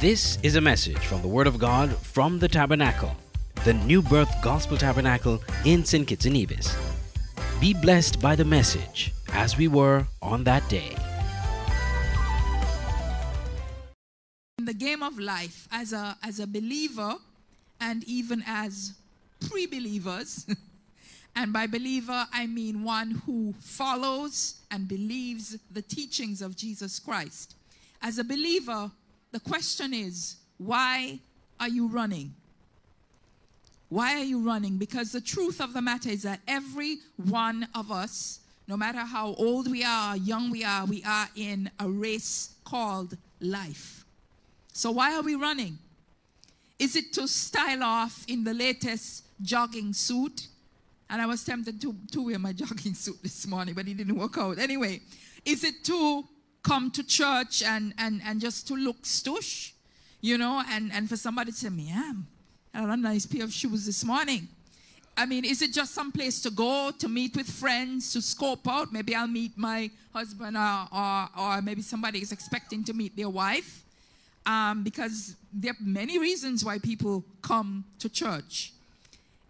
[0.00, 3.14] This is a message from the Word of God from the Tabernacle,
[3.66, 6.08] the New Birth Gospel Tabernacle in St.
[6.08, 6.74] Kitts and Nevis.
[7.60, 10.96] Be blessed by the message as we were on that day.
[14.58, 17.16] in the game of life as a as a believer
[17.78, 18.94] and even as
[19.50, 20.46] pre-believers
[21.36, 27.54] and by believer i mean one who follows and believes the teachings of jesus christ
[28.02, 28.90] as a believer
[29.32, 31.18] the question is why
[31.58, 32.34] are you running
[33.88, 37.90] why are you running because the truth of the matter is that every one of
[37.90, 42.54] us no matter how old we are young we are we are in a race
[42.64, 44.00] called life
[44.72, 45.78] so why are we running?
[46.78, 50.46] Is it to style off in the latest jogging suit?
[51.08, 54.16] And I was tempted to, to wear my jogging suit this morning, but it didn't
[54.16, 54.58] work out.
[54.58, 55.02] Anyway,
[55.44, 56.24] is it to
[56.62, 59.72] come to church and, and, and just to look stush?
[60.20, 62.26] You know, and, and for somebody to say, man,
[62.74, 64.48] I had a nice pair of shoes this morning.
[65.16, 68.66] I mean, is it just some place to go to meet with friends, to scope
[68.68, 68.92] out?
[68.92, 73.28] Maybe I'll meet my husband, or, or, or maybe somebody is expecting to meet their
[73.28, 73.82] wife
[74.46, 78.72] um, because there are many reasons why people come to church.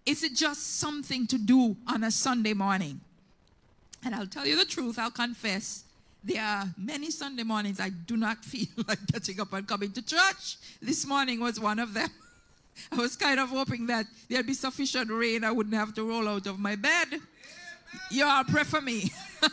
[0.07, 3.01] Is it just something to do on a Sunday morning?
[4.05, 5.85] And I'll tell you the truth, I'll confess.
[6.23, 10.03] There are many Sunday mornings I do not feel like getting up and coming to
[10.03, 10.57] church.
[10.81, 12.11] This morning was one of them.
[12.93, 16.29] I was kind of hoping that there'd be sufficient rain, I wouldn't have to roll
[16.29, 17.21] out of my bed.
[18.11, 19.11] You all pray for me.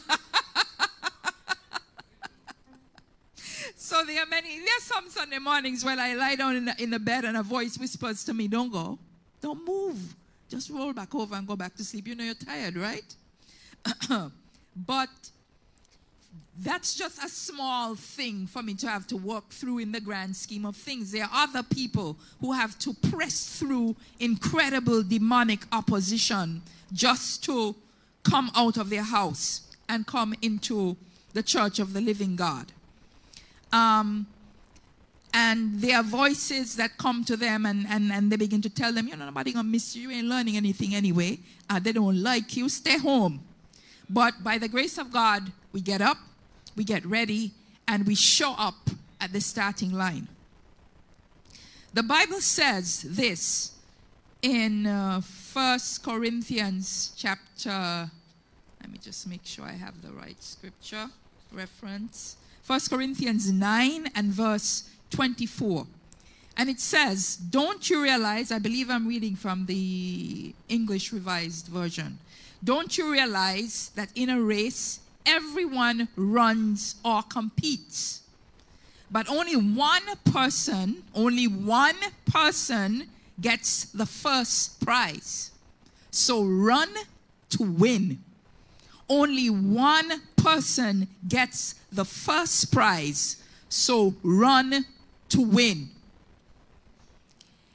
[3.87, 6.89] So there are many, there's some Sunday mornings when I lie down in the, in
[6.89, 8.99] the bed and a voice whispers to me, Don't go,
[9.39, 10.13] don't move,
[10.49, 12.05] just roll back over and go back to sleep.
[12.05, 13.15] You know you're tired, right?
[14.75, 15.07] but
[16.59, 20.35] that's just a small thing for me to have to work through in the grand
[20.35, 21.11] scheme of things.
[21.11, 27.75] There are other people who have to press through incredible demonic opposition just to
[28.23, 30.97] come out of their house and come into
[31.33, 32.71] the church of the living God.
[33.71, 34.25] Um,
[35.33, 38.91] and there are voices that come to them and, and, and they begin to tell
[38.91, 40.09] them, you know, nobody gonna miss you.
[40.09, 41.37] You ain't learning anything anyway.
[41.69, 42.69] Uh, they don't like you.
[42.69, 43.41] Stay home.
[44.09, 46.17] But by the grace of God, we get up,
[46.77, 47.51] we get ready,
[47.87, 48.89] and we show up
[49.19, 50.27] at the starting line.
[51.93, 53.71] The Bible says this
[54.41, 55.21] in uh,
[55.53, 58.09] 1 Corinthians chapter,
[58.79, 61.09] let me just make sure I have the right scripture
[61.51, 62.37] reference.
[62.67, 65.87] 1 Corinthians 9 and verse 24.
[66.57, 72.19] And it says, Don't you realize, I believe I'm reading from the English Revised Version.
[72.63, 78.21] Don't you realize that in a race, everyone runs or competes?
[79.11, 81.95] But only one person, only one
[82.25, 83.07] person
[83.39, 85.51] gets the first prize.
[86.11, 86.89] So run
[87.51, 88.19] to win.
[89.09, 93.41] Only one person gets the first prize.
[93.69, 94.85] So run
[95.29, 95.89] to win.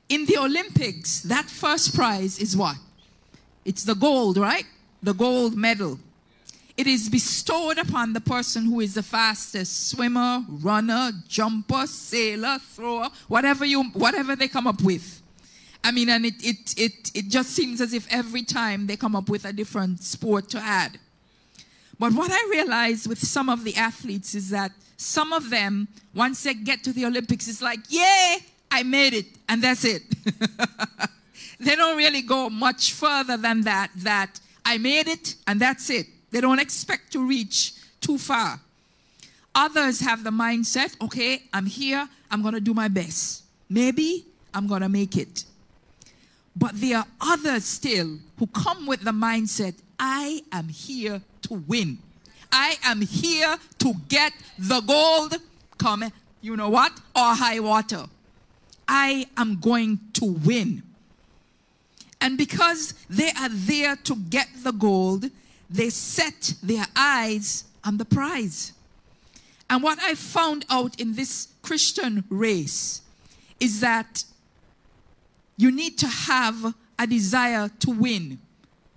[0.08, 2.76] In the Olympics, that first prize is what?
[3.64, 4.66] It's the gold, right?
[5.02, 5.98] The gold medal.
[6.76, 13.08] It is bestowed upon the person who is the fastest swimmer, runner, jumper, sailor, thrower,
[13.28, 15.22] whatever you whatever they come up with.
[15.84, 19.14] I mean, and it it it it just seems as if every time they come
[19.14, 20.98] up with a different sport to add.
[21.98, 26.42] But what I realize with some of the athletes is that some of them, once
[26.42, 28.38] they get to the Olympics, it's like, yay,
[28.70, 30.02] I made it, and that's it.
[31.60, 36.06] they don't really go much further than that, that I made it, and that's it.
[36.32, 38.58] They don't expect to reach too far.
[39.54, 43.44] Others have the mindset, okay, I'm here, I'm going to do my best.
[43.68, 45.44] Maybe I'm going to make it.
[46.56, 51.98] But there are others still who come with the mindset, I am here to win.
[52.50, 55.36] I am here to get the gold,
[55.78, 56.04] come,
[56.40, 58.04] you know what, or high water.
[58.88, 60.82] I am going to win.
[62.20, 65.30] And because they are there to get the gold,
[65.72, 68.72] they set their eyes on the prize.
[69.70, 73.00] And what I found out in this Christian race
[73.58, 74.24] is that
[75.56, 78.38] you need to have a desire to win,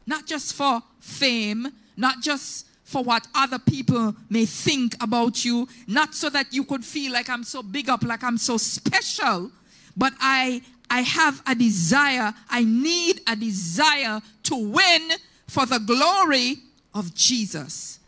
[0.06, 6.13] not just for fame, not just for what other people may think about you, not
[6.13, 9.51] so that you could feel like I'm so big up, like I'm so special,
[9.95, 15.12] but I I have a desire, I need a desire to win
[15.48, 16.57] for the glory
[16.95, 18.00] of Jesus.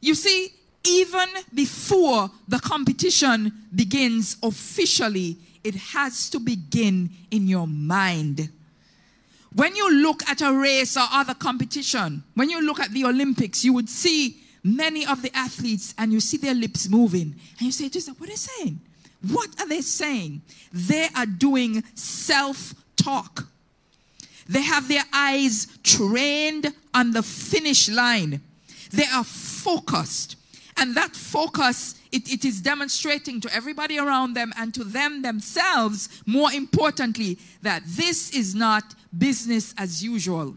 [0.00, 0.48] You see,
[0.84, 8.50] even before the competition begins officially, it has to begin in your mind.
[9.54, 13.64] When you look at a race or other competition, when you look at the Olympics,
[13.64, 17.34] you would see many of the athletes and you see their lips moving.
[17.58, 18.80] And you say, just what are they saying?
[19.30, 20.42] What are they saying?
[20.72, 23.46] They are doing self talk.
[24.48, 28.40] They have their eyes trained on the finish line.
[28.90, 30.36] They are focused.
[30.76, 36.22] And that focus, it, it is demonstrating to everybody around them and to them themselves,
[36.26, 40.54] more importantly, that this is not business as usual.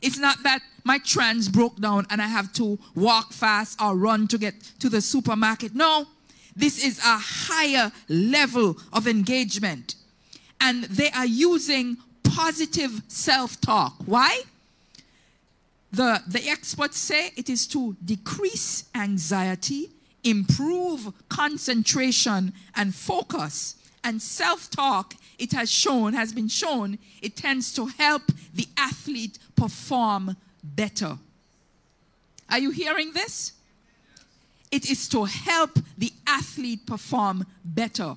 [0.00, 4.28] It's not that my trans broke down and I have to walk fast or run
[4.28, 5.74] to get to the supermarket.
[5.74, 6.06] No,
[6.56, 9.96] this is a higher level of engagement.
[10.60, 11.96] And they are using
[12.30, 13.94] positive self talk.
[14.06, 14.42] Why?
[15.92, 19.90] The, the experts say it is to decrease anxiety,
[20.22, 23.76] improve concentration and focus.
[24.04, 28.22] And self talk, it has shown, has been shown, it tends to help
[28.54, 31.18] the athlete perform better.
[32.48, 33.52] Are you hearing this?
[34.70, 38.16] It is to help the athlete perform better.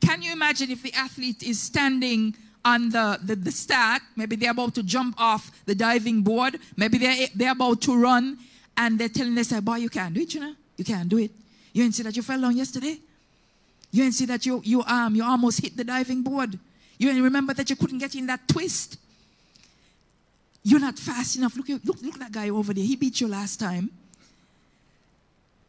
[0.00, 2.34] Can you imagine if the athlete is standing
[2.64, 6.98] on the, the, the start, maybe they're about to jump off the diving board, maybe
[6.98, 8.38] they're, they're about to run,
[8.76, 10.54] and they're telling themselves, boy, you can't do it, you know?
[10.76, 11.30] You can't do it.
[11.72, 12.98] You didn't see that you fell down yesterday?
[13.90, 16.58] You didn't see that you, you, um, you almost hit the diving board?
[16.98, 18.96] You didn't remember that you couldn't get in that twist?
[20.62, 21.56] You're not fast enough.
[21.56, 22.84] Look, look, look at that guy over there.
[22.84, 23.90] He beat you last time.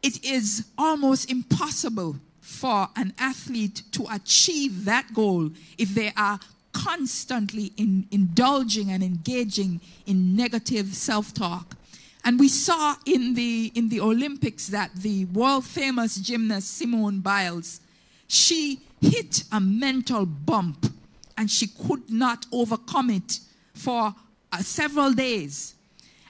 [0.02, 6.38] It is almost impossible for an athlete to achieve that goal if they are
[6.76, 11.74] constantly in, indulging and engaging in negative self-talk.
[12.22, 17.80] And we saw in the, in the Olympics that the world famous gymnast Simone Biles,
[18.28, 20.92] she hit a mental bump
[21.38, 23.40] and she could not overcome it
[23.72, 24.14] for
[24.52, 25.74] uh, several days.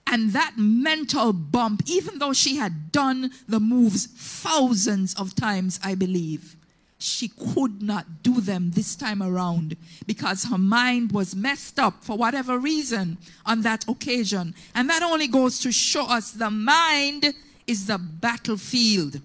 [0.07, 5.97] And that mental bump, even though she had done the moves thousands of times, I
[5.97, 6.55] believe,
[6.99, 9.77] she could not do them this time around
[10.07, 14.55] because her mind was messed up for whatever reason on that occasion.
[14.75, 17.35] And that only goes to show us the mind
[17.67, 19.21] is the battlefield.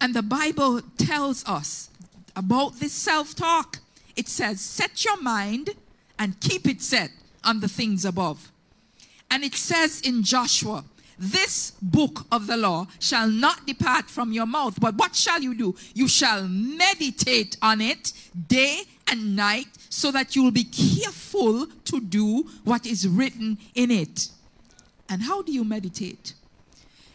[0.00, 1.90] And the Bible tells us
[2.34, 3.78] about this self talk.
[4.16, 5.70] It says, Set your mind
[6.18, 7.10] and keep it set
[7.44, 8.50] on the things above.
[9.30, 10.84] And it says in Joshua,
[11.20, 14.80] this book of the law shall not depart from your mouth.
[14.80, 15.76] But what shall you do?
[15.94, 18.12] You shall meditate on it
[18.48, 23.90] day and night so that you will be careful to do what is written in
[23.90, 24.28] it.
[25.10, 26.34] And how do you meditate?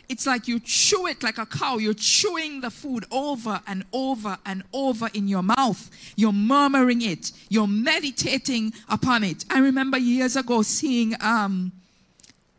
[0.08, 1.78] It's like you chew it like a cow.
[1.78, 5.90] You're chewing the food over and over and over in your mouth.
[6.16, 7.32] You're murmuring it.
[7.50, 9.46] You're meditating upon it.
[9.50, 11.72] I remember years ago seeing um,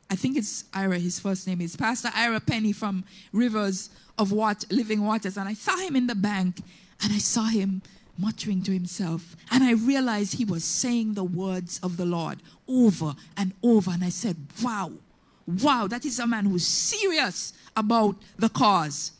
[0.08, 4.64] I think it's Ira, his first name is Pastor Ira Penny from Rivers of What
[4.70, 5.36] Living Waters.
[5.36, 6.60] And I saw him in the bank
[7.02, 7.82] and I saw him
[8.16, 9.36] muttering to himself.
[9.50, 12.38] And I realized he was saying the words of the Lord
[12.68, 13.90] over and over.
[13.90, 14.92] And I said, Wow,
[15.46, 19.12] wow, that is a man who's serious about the cause.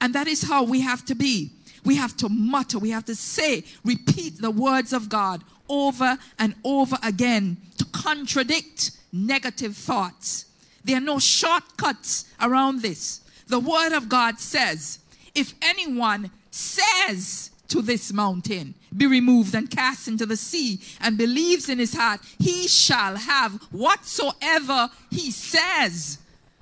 [0.00, 1.50] And that is how we have to be.
[1.84, 6.54] We have to mutter, we have to say, repeat the words of God over and
[6.64, 10.46] over again to contradict negative thoughts.
[10.84, 13.20] There are no shortcuts around this.
[13.46, 14.98] The Word of God says,
[15.34, 21.68] if anyone says to this mountain, be removed and cast into the sea, and believes
[21.68, 26.18] in his heart, he shall have whatsoever he says.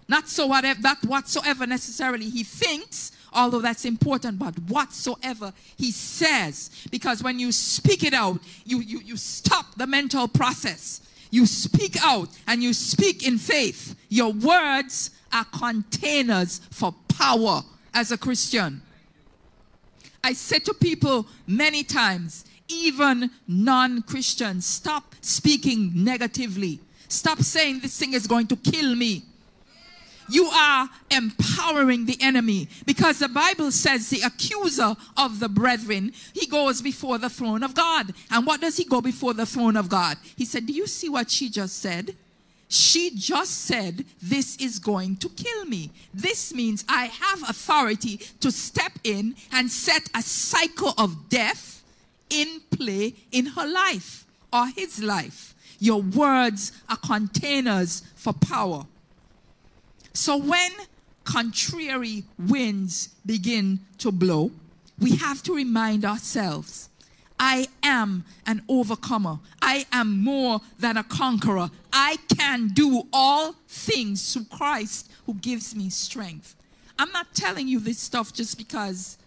[0.08, 6.70] Not so whatever that whatsoever necessarily he thinks, although that's important, but whatsoever he says.
[6.90, 11.02] Because when you speak it out, you, you, you stop the mental process.
[11.30, 13.96] You speak out and you speak in faith.
[14.08, 17.62] Your words are containers for power
[17.94, 18.82] as a Christian.
[20.24, 26.80] I said to people many times, even non Christians, stop speaking negatively.
[27.08, 29.22] Stop saying this thing is going to kill me
[30.28, 36.46] you are empowering the enemy because the Bible says the accuser of the brethren, he
[36.46, 38.12] goes before the throne of God.
[38.30, 40.16] And what does he go before the throne of God?
[40.36, 42.14] He said, Do you see what she just said?
[42.68, 45.90] She just said, This is going to kill me.
[46.12, 51.82] This means I have authority to step in and set a cycle of death
[52.28, 55.54] in play in her life or his life.
[55.78, 58.84] Your words are containers for power.
[60.18, 60.72] So when
[61.22, 64.50] contrary winds begin to blow,
[64.98, 66.88] we have to remind ourselves
[67.38, 69.38] I am an overcomer.
[69.62, 71.70] I am more than a conqueror.
[71.92, 76.56] I can do all things through Christ who gives me strength.
[76.98, 79.18] I'm not telling you this stuff just because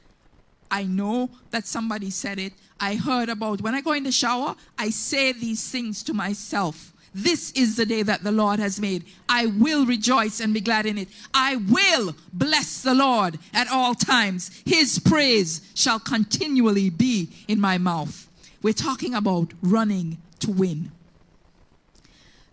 [0.69, 2.51] I know that somebody said it.
[2.81, 6.90] I heard about when I go in the shower, I say these things to myself.
[7.13, 9.03] This is the day that the Lord has made.
[9.27, 11.10] I will rejoice and be glad in it.
[11.34, 14.62] I will bless the Lord at all times.
[14.65, 18.30] His praise shall continually be in my mouth.
[18.62, 20.91] We're talking about running to win.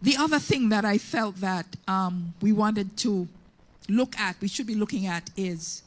[0.02, 3.28] The other thing that I felt that um, we wanted to
[3.88, 5.82] look at, we should be looking at, is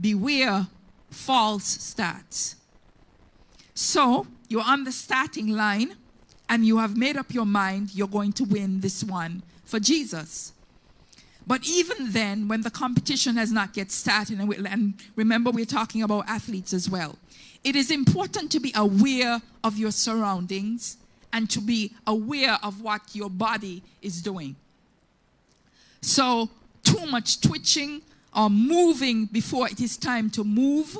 [0.00, 0.66] beware
[1.10, 2.56] false starts.
[3.74, 5.96] So you're on the starting line
[6.48, 10.52] and you have made up your mind you're going to win this one for Jesus.
[11.46, 15.66] But even then, when the competition has not yet started, and, we, and, remember we're
[15.66, 17.18] talking about athletes as well,
[17.62, 20.96] it is important to be aware of your surroundings
[21.32, 24.56] and to be aware of what your body is doing.
[26.00, 26.50] So,
[26.82, 28.02] too much twitching
[28.34, 30.98] or moving before it is time to move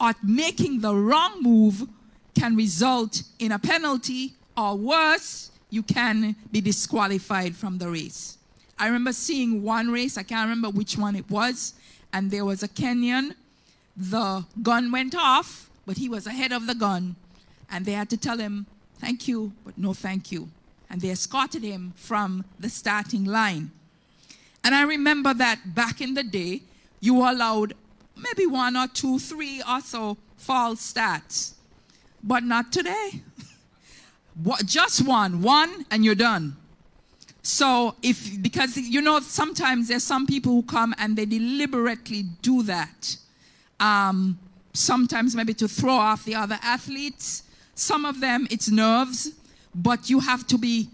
[0.00, 1.86] or making the wrong move
[2.34, 8.38] can result in a penalty or worse, you can be disqualified from the race.
[8.78, 11.74] I remember seeing one race, I can't remember which one it was,
[12.12, 13.34] and there was a Kenyan.
[13.96, 17.14] The gun went off, but he was ahead of the gun,
[17.70, 18.66] and they had to tell him,
[18.98, 20.48] Thank you, but no thank you.
[20.90, 23.70] And they escorted him from the starting line.
[24.64, 26.62] And I remember that back in the day,
[26.98, 27.74] you were allowed
[28.16, 31.54] maybe one or two, three or so false starts,
[32.24, 33.22] but not today.
[34.64, 36.56] Just one, one, and you're done.
[37.42, 42.62] So if because you know sometimes there's some people who come and they deliberately do
[42.64, 43.16] that.
[43.80, 44.38] Um,
[44.74, 47.44] sometimes maybe to throw off the other athletes.
[47.74, 49.32] Some of them it's nerves,
[49.74, 50.88] but you have to be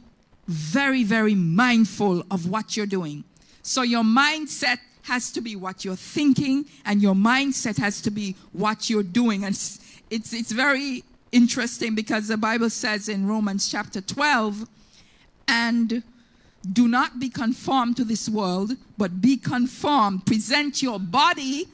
[0.46, 3.24] very very mindful of what you're doing.
[3.62, 8.36] So your mindset has to be what you're thinking, and your mindset has to be
[8.52, 9.44] what you're doing.
[9.44, 9.54] And
[10.10, 11.04] it's, it's very
[11.34, 14.68] interesting because the Bible says in Romans chapter 12,
[15.48, 16.02] and
[16.72, 20.24] do not be conformed to this world, but be conformed.
[20.24, 21.66] Present your body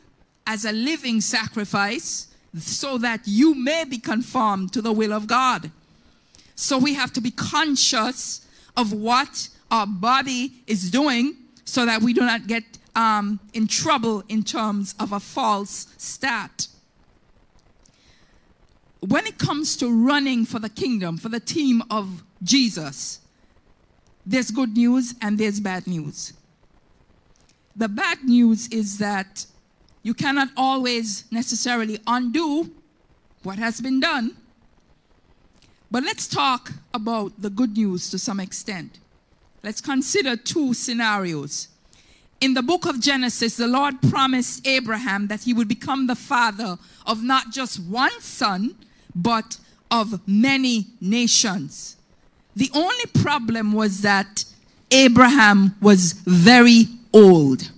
[0.47, 2.27] as a living sacrifice
[2.57, 5.71] so that you may be conformed to the will of God.
[6.57, 8.45] So we have to be conscious
[8.77, 12.65] of what our body is doing so that we do not get
[12.97, 16.67] um, in trouble in terms of a false start
[19.01, 23.21] when it comes to running for the kingdom, for the team of Jesus,
[24.27, 26.35] there's good news and there's bad news.
[27.75, 29.47] The bad news is that
[30.03, 32.71] you cannot always necessarily undo
[33.43, 34.37] what has been done.
[35.91, 38.99] But let's talk about the good news to some extent.
[39.63, 41.69] Let's consider two scenarios.
[42.41, 46.79] In the book of Genesis, the Lord promised Abraham that he would become the father
[47.07, 48.77] of not just one son,
[49.15, 49.59] but
[49.91, 51.97] of many nations.
[52.57, 54.45] The only problem was that
[54.91, 57.71] Abraham was very old.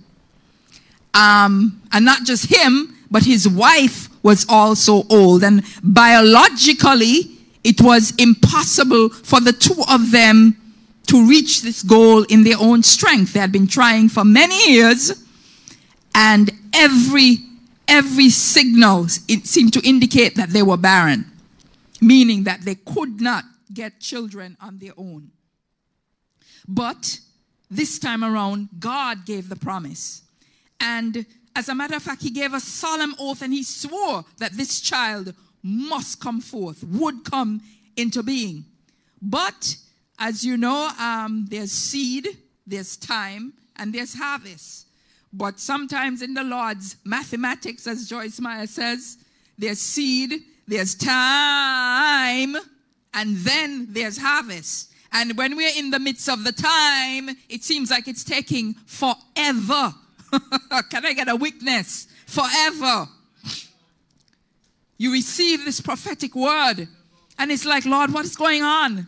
[1.13, 5.43] Um, and not just him, but his wife was also old.
[5.43, 7.29] And biologically,
[7.63, 10.57] it was impossible for the two of them
[11.07, 13.33] to reach this goal in their own strength.
[13.33, 15.23] They had been trying for many years,
[16.15, 17.37] and every
[17.87, 21.25] every signal seemed to indicate that they were barren,
[22.01, 25.31] meaning that they could not get children on their own.
[26.67, 27.19] But
[27.69, 30.21] this time around, God gave the promise.
[30.79, 31.25] And
[31.55, 34.81] as a matter of fact, he gave a solemn oath and he swore that this
[34.81, 37.61] child must come forth, would come
[37.95, 38.65] into being.
[39.21, 39.75] But
[40.19, 42.27] as you know, um, there's seed,
[42.67, 44.82] there's time, and there's harvest.
[45.33, 49.17] But sometimes in the Lord's mathematics, as Joyce Meyer says,
[49.57, 50.33] there's seed,
[50.67, 52.55] there's time,
[53.13, 54.91] and then there's harvest.
[55.11, 59.93] And when we're in the midst of the time, it seems like it's taking forever.
[60.89, 62.07] Can I get a witness?
[62.27, 63.07] Forever.
[64.97, 66.87] You receive this prophetic word,
[67.39, 69.07] and it's like, Lord, what is going on?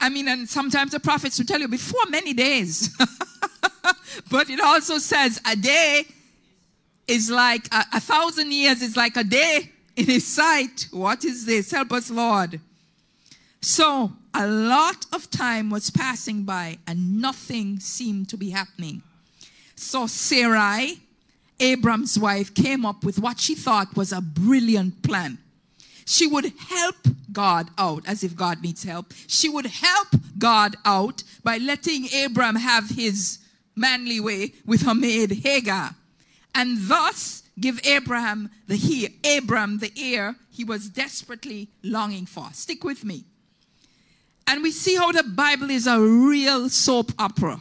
[0.00, 2.96] I mean, and sometimes the prophets will tell you before many days.
[4.30, 6.06] but it also says a day
[7.06, 10.88] is like a, a, thousand years is like a day in his sight.
[10.90, 11.70] What is this?
[11.70, 12.60] Help us, Lord.
[13.60, 19.02] So a lot of time was passing by and nothing seemed to be happening.
[19.76, 20.98] So Sarai,
[21.60, 25.38] Abram's wife, came up with what she thought was a brilliant plan.
[26.04, 26.96] She would help
[27.32, 29.12] God out as if God needs help.
[29.26, 33.38] She would help God out by letting Abram have his
[33.76, 35.94] manly way with her maid Hagar,
[36.54, 42.48] and thus give Abraham the heir, Abram the heir he was desperately longing for.
[42.52, 43.24] Stick with me.
[44.46, 47.60] And we see how the Bible is a real soap opera.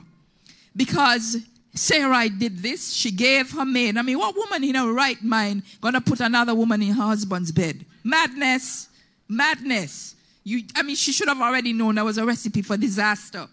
[0.76, 1.38] Because
[1.74, 2.94] Sarai did this.
[2.94, 3.98] She gave her maid.
[3.98, 7.52] I mean, what woman in her right mind gonna put another woman in her husband's
[7.52, 7.86] bed?
[8.04, 8.88] Madness.
[9.28, 10.16] Madness.
[10.44, 13.48] You, I mean, she should have already known that was a recipe for disaster.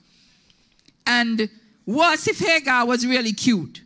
[1.07, 1.49] And
[1.87, 3.83] worse if Hagar was really cute.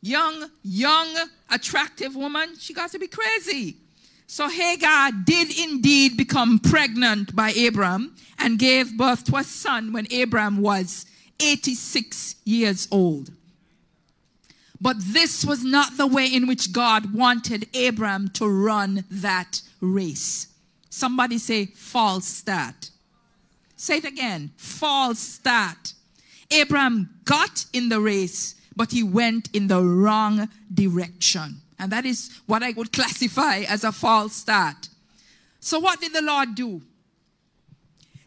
[0.00, 1.14] Young, young,
[1.50, 3.76] attractive woman, she got to be crazy.
[4.26, 10.06] So Hagar did indeed become pregnant by Abram and gave birth to a son when
[10.12, 11.06] Abram was
[11.38, 13.30] 86 years old.
[14.80, 20.48] But this was not the way in which God wanted Abram to run that race.
[20.90, 22.90] Somebody say, false start.
[23.76, 25.92] Say it again, false start.
[26.60, 31.60] Abram got in the race, but he went in the wrong direction.
[31.78, 34.88] And that is what I would classify as a false start.
[35.60, 36.80] So, what did the Lord do?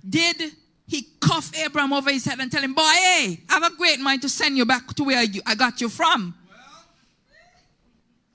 [0.08, 0.52] Did
[0.88, 4.00] he cuff Abram over his head and tell him, Boy, hey, I have a great
[4.00, 6.36] mind to send you back to where you, I got you from?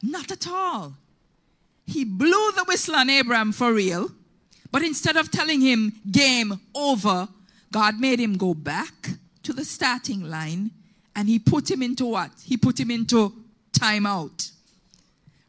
[0.03, 0.11] Well.
[0.11, 0.95] Not at all.
[1.87, 4.11] He blew the whistle on Abram for real,
[4.71, 7.29] but instead of telling him, Game over,
[7.73, 9.11] God made him go back
[9.51, 10.71] to the starting line
[11.17, 12.31] and he put him into what?
[12.45, 13.33] He put him into
[13.73, 14.53] timeout.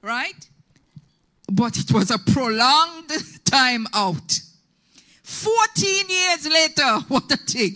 [0.02, 0.48] Right?
[1.52, 3.10] But it was a prolonged
[3.46, 4.42] timeout.
[5.22, 7.76] 14 years later, what a thing.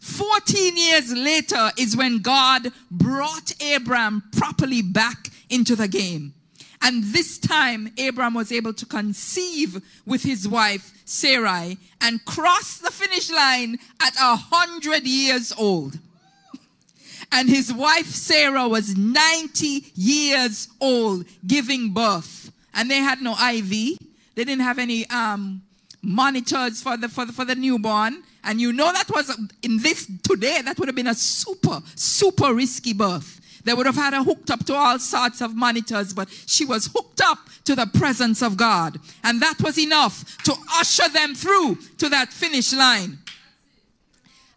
[0.00, 6.34] 14 years later is when God brought Abram properly back into the game.
[6.84, 12.90] And this time, Abram was able to conceive with his wife, Sarai, and cross the
[12.90, 15.98] finish line at a hundred years old.
[17.32, 22.52] And his wife, Sarah, was 90 years old, giving birth.
[22.74, 23.70] And they had no IV.
[23.70, 25.62] They didn't have any um,
[26.02, 28.22] monitors for the, for the, for the newborn.
[28.44, 32.52] And you know that was in this today, that would have been a super, super
[32.52, 33.40] risky birth.
[33.64, 36.90] They would have had her hooked up to all sorts of monitors, but she was
[36.94, 38.98] hooked up to the presence of God.
[39.22, 43.18] And that was enough to usher them through to that finish line.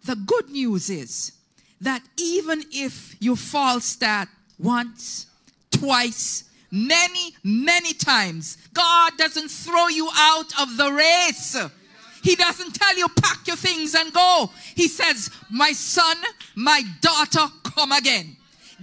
[0.05, 1.33] The good news is
[1.81, 5.27] that even if you fall start once,
[5.71, 11.57] twice, many, many times, God doesn't throw you out of the race.
[12.23, 14.49] He doesn't tell you, pack your things and go.
[14.75, 16.17] He says, My son,
[16.55, 18.36] my daughter, come again.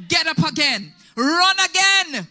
[0.09, 0.93] Get up again.
[1.17, 2.27] Run again.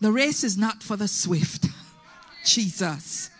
[0.00, 1.66] The race is not for the swift.
[2.44, 3.30] Jesus.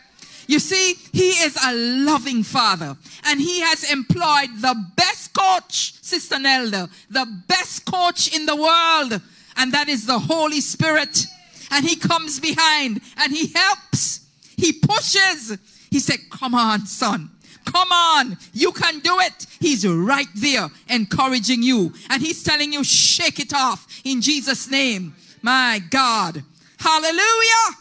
[0.47, 6.39] You see, he is a loving father and he has employed the best coach, Sister
[6.39, 9.23] Nelda, the best coach in the world,
[9.57, 11.25] and that is the Holy Spirit.
[11.71, 15.57] And he comes behind and he helps, he pushes.
[15.89, 17.31] He said, Come on, son.
[17.65, 19.47] Come on, you can do it.
[19.61, 21.93] He's right there encouraging you.
[22.09, 25.15] And he's telling you, shake it off in Jesus' name.
[25.43, 26.43] My God.
[26.79, 27.77] Hallelujah.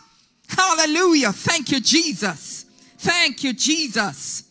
[0.50, 1.32] Hallelujah.
[1.32, 2.65] Thank you, Jesus.
[2.98, 4.44] Thank you, Jesus.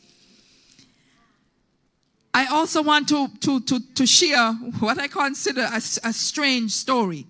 [2.32, 7.26] I also want to, to, to, to share what I consider a, a strange story.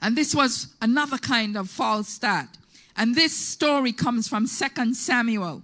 [0.00, 2.48] And this was another kind of false start.
[2.96, 5.62] And this story comes from 2 Samuel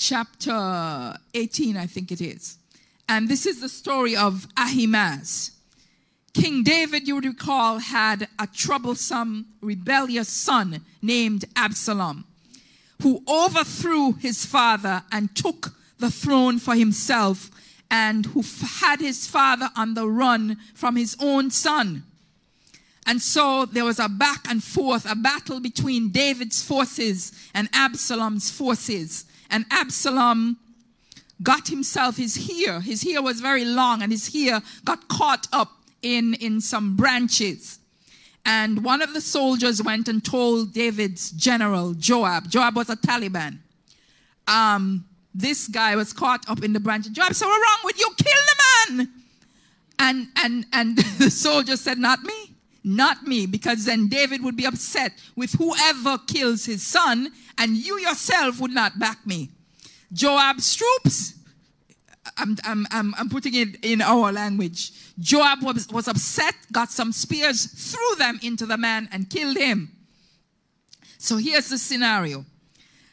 [0.00, 2.56] chapter 18, I think it is.
[3.08, 5.52] And this is the story of Ahimaaz.
[6.32, 12.24] King David, you would recall, had a troublesome, rebellious son named Absalom,
[13.02, 17.50] who overthrew his father and took the throne for himself,
[17.90, 18.42] and who
[18.80, 22.04] had his father on the run from his own son.
[23.06, 28.50] And so there was a back and forth, a battle between David's forces and Absalom's
[28.50, 30.58] forces and Absalom
[31.42, 32.80] got himself his hair.
[32.80, 35.70] His hair was very long, and his hair got caught up
[36.02, 37.78] in, in some branches.
[38.44, 42.48] And one of the soldiers went and told David's general, Joab.
[42.50, 43.58] Joab was a Taliban.
[44.48, 47.12] Um, this guy was caught up in the branches.
[47.12, 48.10] Joab said, What's wrong with you?
[48.16, 49.12] Kill the man.
[49.98, 52.49] And, and, and the soldier said, Not me.
[52.82, 57.98] Not me, because then David would be upset with whoever kills his son, and you
[57.98, 59.50] yourself would not back me.
[60.12, 61.34] Joab's troops,
[62.36, 64.92] I'm, I'm, I'm, I'm putting it in our language.
[65.18, 69.92] Joab was, was upset, got some spears, threw them into the man, and killed him.
[71.18, 72.46] So here's the scenario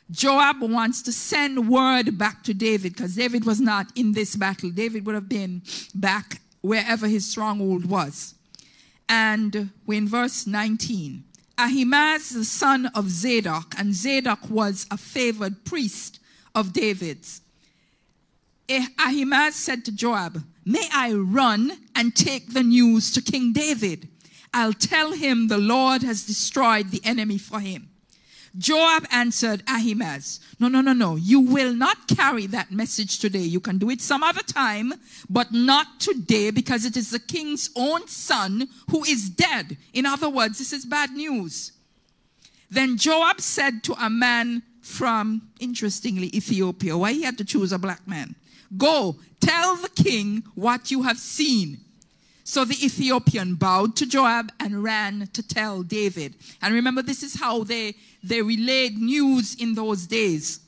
[0.09, 4.69] Joab wants to send word back to David because David was not in this battle.
[4.69, 5.61] David would have been
[5.93, 8.33] back wherever his stronghold was.
[9.09, 11.23] And we're in verse 19.
[11.57, 16.19] Ahimaaz, the son of Zadok, and Zadok was a favored priest
[16.53, 17.41] of David's.
[18.69, 24.09] Eh, Ahimaaz said to Joab, May I run and take the news to King David?
[24.53, 27.86] I'll tell him the Lord has destroyed the enemy for him.
[28.57, 31.15] Joab answered Ahimaaz, No, no, no, no.
[31.15, 33.39] You will not carry that message today.
[33.39, 34.93] You can do it some other time,
[35.29, 39.77] but not today because it is the king's own son who is dead.
[39.93, 41.71] In other words, this is bad news.
[42.69, 47.79] Then Joab said to a man from, interestingly, Ethiopia, why he had to choose a
[47.79, 48.35] black man,
[48.75, 51.79] Go, tell the king what you have seen.
[52.49, 56.33] So the Ethiopian bowed to Joab and ran to tell David.
[56.61, 60.61] And remember, this is how they, they relayed news in those days.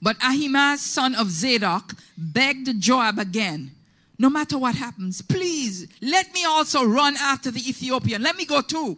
[0.00, 3.72] But Ahimaaz, son of Zadok, begged Joab again,
[4.16, 8.22] No matter what happens, please let me also run after the Ethiopian.
[8.22, 8.96] Let me go too.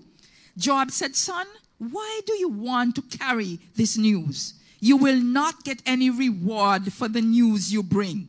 [0.59, 1.47] Joab said, Son,
[1.79, 4.53] why do you want to carry this news?
[4.79, 8.29] You will not get any reward for the news you bring.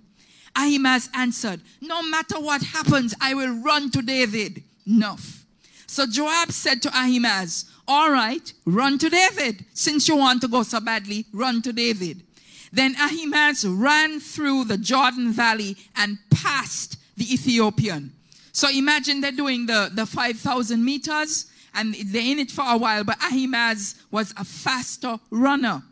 [0.56, 4.64] Ahimaaz answered, No matter what happens, I will run to David.
[4.86, 5.46] Enough.
[5.88, 9.66] So Joab said to Ahimaaz, All right, run to David.
[9.74, 12.24] Since you want to go so badly, run to David.
[12.72, 18.12] Then Ahimaaz ran through the Jordan Valley and passed the Ethiopian.
[18.52, 23.04] So imagine they're doing the, the 5,000 meters and they're in it for a while,
[23.04, 25.84] but Ahimaaz was a faster runner.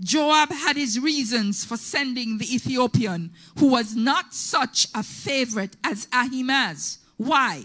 [0.00, 6.06] Joab had his reasons for sending the Ethiopian, who was not such a favorite as
[6.12, 6.98] Ahimaaz.
[7.16, 7.64] Why?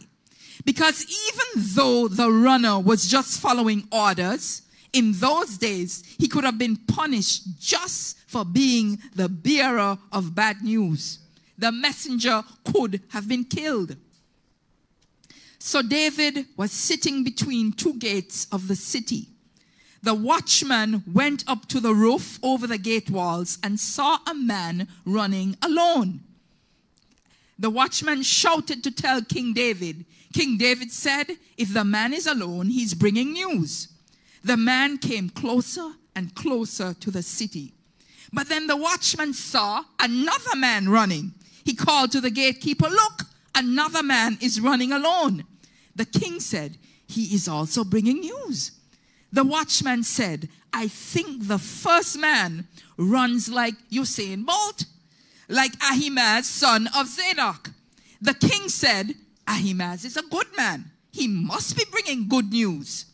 [0.64, 4.62] Because even though the runner was just following orders,
[4.94, 10.62] in those days he could have been punished just for being the bearer of bad
[10.62, 11.20] news.
[11.58, 13.98] The messenger could have been killed.
[15.60, 19.28] So David was sitting between two gates of the city
[20.04, 24.88] the watchman went up to the roof over the gate walls and saw a man
[25.06, 26.22] running alone.
[27.60, 30.06] The watchman shouted to tell King David.
[30.34, 33.90] King David said, If the man is alone, he's bringing news.
[34.44, 37.74] The man came closer and closer to the city.
[38.34, 41.34] But then the watchman saw another man running.
[41.64, 43.22] He called to the gatekeeper, Look,
[43.54, 45.44] another man is running alone.
[45.96, 48.72] The king said, He is also bringing news.
[49.32, 52.68] The watchman said, I think the first man
[52.98, 54.86] runs like Usain Bolt,
[55.48, 57.72] like Ahimaaz, son of Zadok.
[58.22, 59.16] The king said,
[59.48, 60.92] Ahimaaz is a good man.
[61.12, 63.06] He must be bringing good news.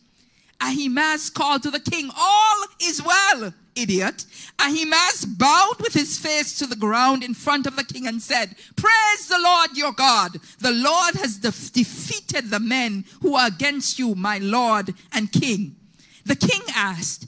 [0.60, 4.24] Ahimaaz called to the king, All is well, idiot.
[4.58, 8.56] Ahimaaz bowed with his face to the ground in front of the king and said,
[8.76, 10.38] Praise the Lord your God.
[10.58, 15.76] The Lord has defeated the men who are against you, my Lord and king.
[16.28, 17.26] The king asked,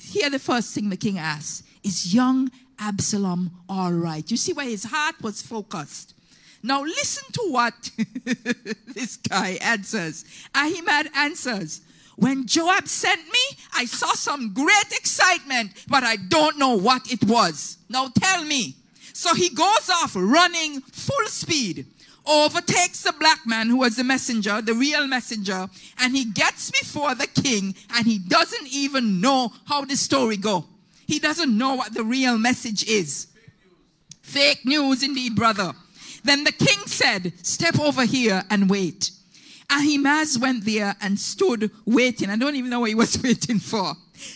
[0.00, 4.28] here the first thing the king asked, is young Absalom all right?
[4.28, 6.14] You see where his heart was focused.
[6.60, 7.90] Now listen to what
[8.94, 10.24] this guy answers.
[10.54, 11.80] Ahimaaz answers,
[12.16, 17.24] when Joab sent me, I saw some great excitement, but I don't know what it
[17.24, 17.78] was.
[17.88, 18.74] Now tell me.
[19.12, 21.86] So he goes off running full speed
[22.26, 27.14] overtakes the black man who was the messenger, the real messenger, and he gets before
[27.14, 30.64] the king and he doesn't even know how the story go.
[31.06, 33.26] He doesn't know what the real message is.
[33.34, 35.72] Fake news, Fake news indeed, brother.
[36.24, 39.10] Then the king said, Step over here and wait.
[39.70, 42.30] Ahimaaz went there and stood waiting.
[42.30, 43.94] I don't even know what he was waiting for.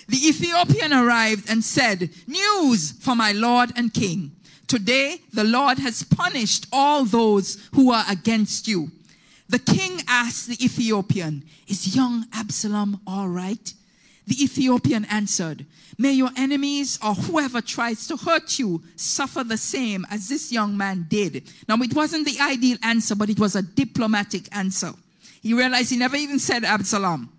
[0.08, 4.32] The Ethiopian arrived and said, News for my lord and king.
[4.66, 8.90] Today, the Lord has punished all those who are against you.
[9.48, 13.72] The king asked the Ethiopian, Is young Absalom all right?
[14.26, 15.66] The Ethiopian answered,
[15.98, 20.76] May your enemies or whoever tries to hurt you suffer the same as this young
[20.76, 21.44] man did.
[21.68, 24.92] Now, it wasn't the ideal answer, but it was a diplomatic answer.
[25.42, 27.32] He realized he never even said Absalom.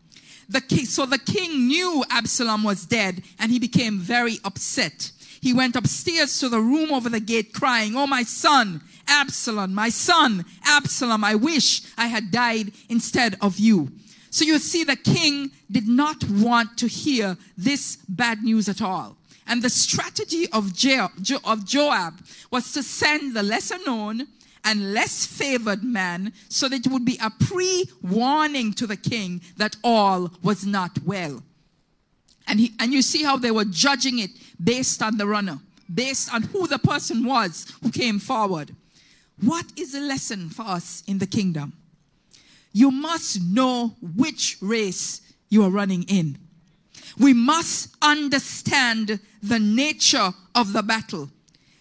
[0.48, 5.12] The king, so the king knew Absalom was dead and he became very upset.
[5.42, 9.90] He went upstairs to the room over the gate crying, Oh, my son, Absalom, my
[9.90, 13.92] son, Absalom, I wish I had died instead of you.
[14.30, 19.18] So you see, the king did not want to hear this bad news at all.
[19.48, 21.10] And the strategy of, Jo-
[21.46, 22.22] of Joab
[22.52, 24.28] was to send the lesser known
[24.66, 29.42] and less favored man so that it would be a pre warning to the king
[29.56, 31.42] that all was not well.
[32.48, 34.32] And, he, and you see how they were judging it
[34.64, 35.60] based on the runner,
[35.94, 38.76] based on who the person was who came forward.
[39.42, 41.74] What is the lesson for us in the kingdom?
[42.74, 46.38] You must know which race you are running in.
[47.20, 51.30] We must understand the nature of the battle.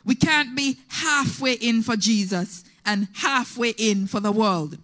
[0.05, 4.79] We can't be halfway in for Jesus and halfway in for the world.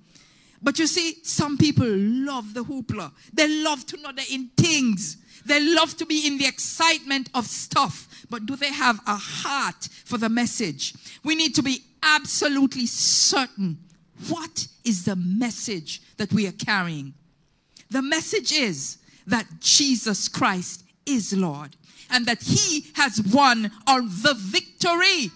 [0.60, 3.12] But you see, some people love the hoopla.
[3.32, 5.16] They love to know they're in things.
[5.44, 8.08] They love to be in the excitement of stuff.
[8.30, 10.94] But do they have a heart for the message?
[11.24, 13.78] We need to be absolutely certain
[14.28, 17.14] what is the message that we are carrying.
[17.90, 21.76] The message is that Jesus Christ is Lord
[22.10, 25.30] and that He has won all the victory.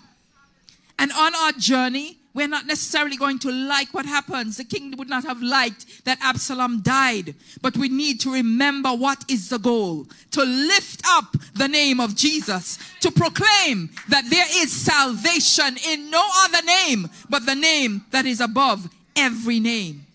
[0.99, 4.59] And on our journey, we're not necessarily going to like what happens.
[4.59, 7.35] The king would not have liked that Absalom died.
[7.63, 12.15] But we need to remember what is the goal to lift up the name of
[12.15, 18.27] Jesus, to proclaim that there is salvation in no other name but the name that
[18.27, 20.07] is above every name.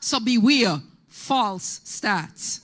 [0.00, 2.62] So beware false starts.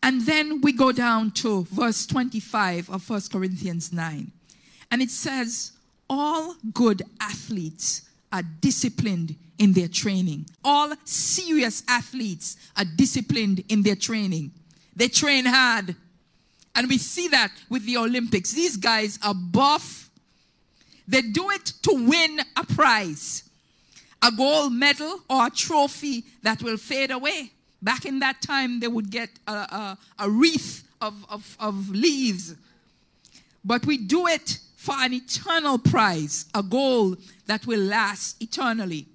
[0.00, 4.30] And then we go down to verse 25 of 1 Corinthians 9.
[4.92, 5.72] And it says,
[6.08, 10.46] All good athletes are disciplined in their training.
[10.64, 14.50] All serious athletes are disciplined in their training.
[14.96, 15.94] They train hard.
[16.74, 18.52] And we see that with the Olympics.
[18.52, 20.10] These guys are buff.
[21.06, 23.44] They do it to win a prize,
[24.22, 27.52] a gold medal or a trophy that will fade away.
[27.80, 32.54] Back in that time, they would get a, a, a wreath of, of, of leaves.
[33.64, 37.16] But we do it for an eternal prize, a goal
[37.46, 39.06] that will last eternally.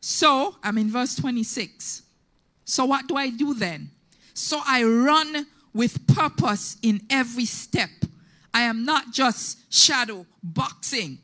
[0.00, 2.00] So, I'm in verse 26.
[2.64, 3.90] So, what do I do then?
[4.32, 7.90] So, I run with purpose in every step.
[8.54, 11.18] I am not just shadow boxing.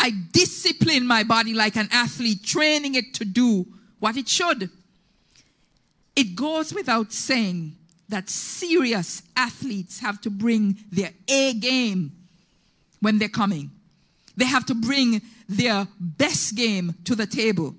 [0.00, 3.64] I discipline my body like an athlete, training it to do
[4.00, 4.70] what it should.
[6.16, 7.76] It goes without saying
[8.08, 12.23] that serious athletes have to bring their A game
[13.04, 13.70] when they're coming.
[14.36, 17.76] They have to bring their best game to the table.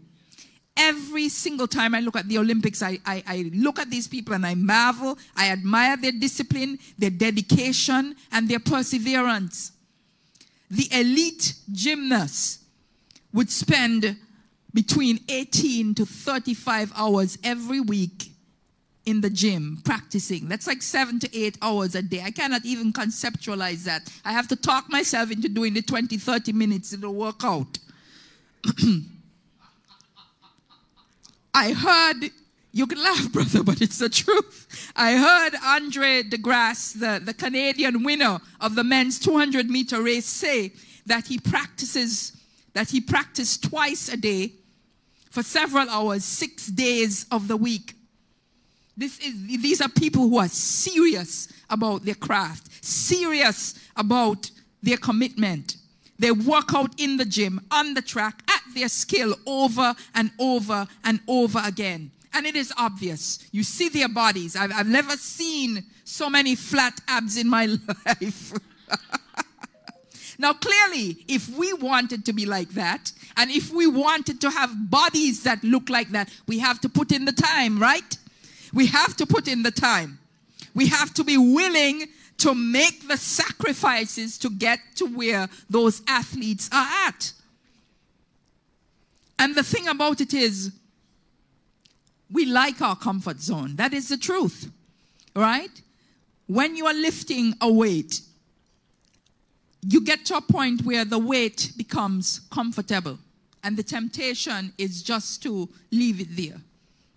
[0.77, 4.35] Every single time I look at the Olympics, I, I, I, look at these people
[4.35, 5.17] and I marvel.
[5.35, 9.71] I admire their discipline, their dedication, and their perseverance.
[10.69, 12.59] The elite gymnasts
[13.33, 14.17] would spend
[14.73, 18.35] between 18 to 35 hours every week
[19.05, 20.47] in the gym practicing.
[20.47, 22.21] That's like seven to eight hours a day.
[22.23, 24.09] I cannot even conceptualize that.
[24.23, 27.77] I have to talk myself into doing the 20, 30 minutes in the workout.
[31.53, 32.31] I heard,
[32.73, 34.91] you can laugh, brother, but it's the truth.
[34.95, 40.25] I heard Andre De Grasse, the, the Canadian winner of the men's 200 meter race,
[40.25, 40.73] say
[41.05, 42.33] that he practices,
[42.73, 44.53] that he practiced twice a day
[45.29, 47.93] for several hours, six days of the week.
[48.97, 54.49] This is, these are people who are serious about their craft, serious about
[54.81, 55.77] their commitment.
[56.17, 60.88] They work out in the gym, on the track, at their skill over and over
[61.03, 62.12] and over again.
[62.34, 63.39] And it is obvious.
[63.51, 64.55] You see their bodies.
[64.55, 67.65] I've, I've never seen so many flat abs in my
[68.05, 68.53] life.
[70.38, 74.89] now, clearly, if we wanted to be like that, and if we wanted to have
[74.89, 78.17] bodies that look like that, we have to put in the time, right?
[78.75, 80.19] We have to put in the time.
[80.75, 82.07] We have to be willing
[82.39, 87.31] to make the sacrifices to get to where those athletes are at.
[89.39, 90.71] And the thing about it is,
[92.29, 93.77] we like our comfort zone.
[93.77, 94.69] That is the truth,
[95.35, 95.71] right?
[96.47, 98.19] When you are lifting a weight,
[99.88, 103.19] you get to a point where the weight becomes comfortable,
[103.63, 106.59] and the temptation is just to leave it there.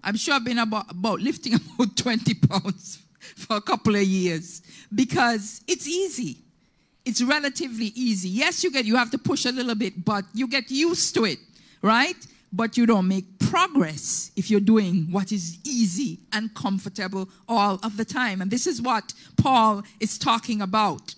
[0.03, 3.03] I'm sure I've been about, about lifting about 20 pounds
[3.37, 4.63] for a couple of years
[4.95, 6.39] because it's easy.
[7.05, 8.29] It's relatively easy.
[8.29, 11.25] Yes, you get you have to push a little bit, but you get used to
[11.25, 11.39] it,
[11.83, 12.17] right?
[12.53, 17.97] But you don't make progress if you're doing what is easy and comfortable all of
[17.97, 18.43] the time.
[18.43, 21.15] And this is what Paul is talking about.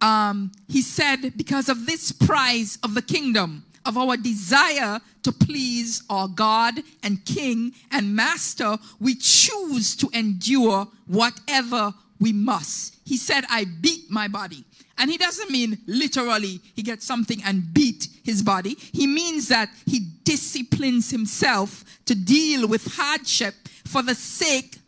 [0.00, 6.02] Um, he said, Because of this prize of the kingdom, of our desire to please
[6.08, 12.96] our God and King and Master, we choose to endure whatever we must.
[13.04, 14.64] He said, I beat my body.
[14.96, 18.76] And he doesn't mean literally he gets something and beat his body.
[18.92, 24.78] He means that he disciplines himself to deal with hardship for the sake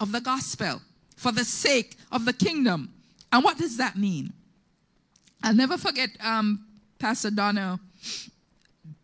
[0.00, 0.82] of the gospel,
[1.16, 2.92] for the sake of the kingdom.
[3.32, 4.32] And what does that mean?
[5.42, 6.66] I'll never forget um,
[6.98, 7.78] Pastor Donna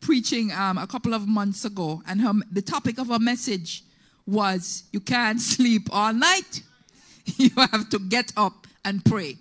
[0.08, 3.84] preaching um, a couple of months ago, and her, the topic of her message
[4.26, 6.62] was You can't sleep all night.
[7.36, 9.36] You have to get up and pray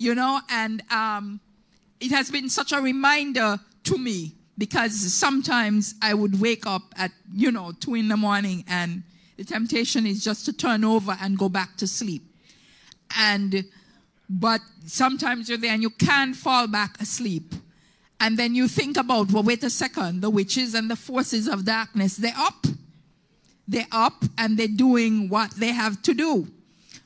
[0.00, 1.40] you know, and um,
[2.00, 7.12] it has been such a reminder to me because sometimes I would wake up at,
[7.34, 9.02] you know, two in the morning and
[9.36, 12.22] the temptation is just to turn over and go back to sleep.
[13.18, 13.66] And,
[14.28, 17.52] but sometimes you're there and you can't fall back asleep.
[18.20, 21.64] And then you think about, well, wait a second, the witches and the forces of
[21.64, 22.66] darkness, they're up.
[23.66, 26.48] They're up and they're doing what they have to do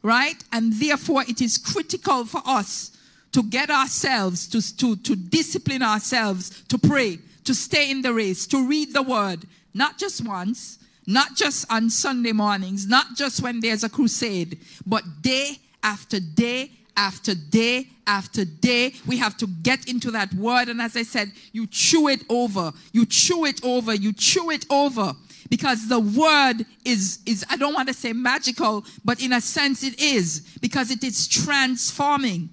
[0.04, 0.36] right?
[0.52, 2.92] And therefore, it is critical for us
[3.32, 8.46] to get ourselves, to, to, to discipline ourselves, to pray, to stay in the race,
[8.48, 13.60] to read the word, not just once, not just on Sunday mornings, not just when
[13.60, 18.92] there's a crusade, but day after day after day after day.
[19.06, 20.68] We have to get into that word.
[20.68, 24.66] And as I said, you chew it over, you chew it over, you chew it
[24.70, 25.14] over
[25.48, 29.82] because the word is is I don't want to say magical, but in a sense
[29.82, 32.50] it is because it is transforming.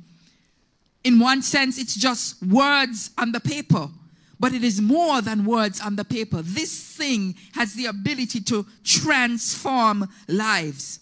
[1.04, 3.88] In one sense, it's just words on the paper,
[4.40, 6.44] but it is more than words on the paper.
[6.44, 11.00] This thing has the ability to transform lives.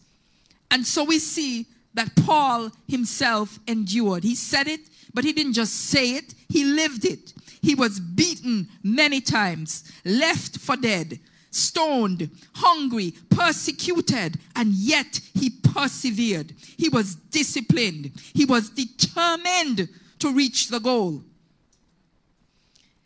[0.71, 4.23] And so we see that Paul himself endured.
[4.23, 4.81] He said it,
[5.13, 7.33] but he didn't just say it, he lived it.
[7.61, 11.19] He was beaten many times, left for dead,
[11.51, 16.53] stoned, hungry, persecuted, and yet he persevered.
[16.77, 18.11] He was disciplined.
[18.33, 21.23] He was determined to reach the goal.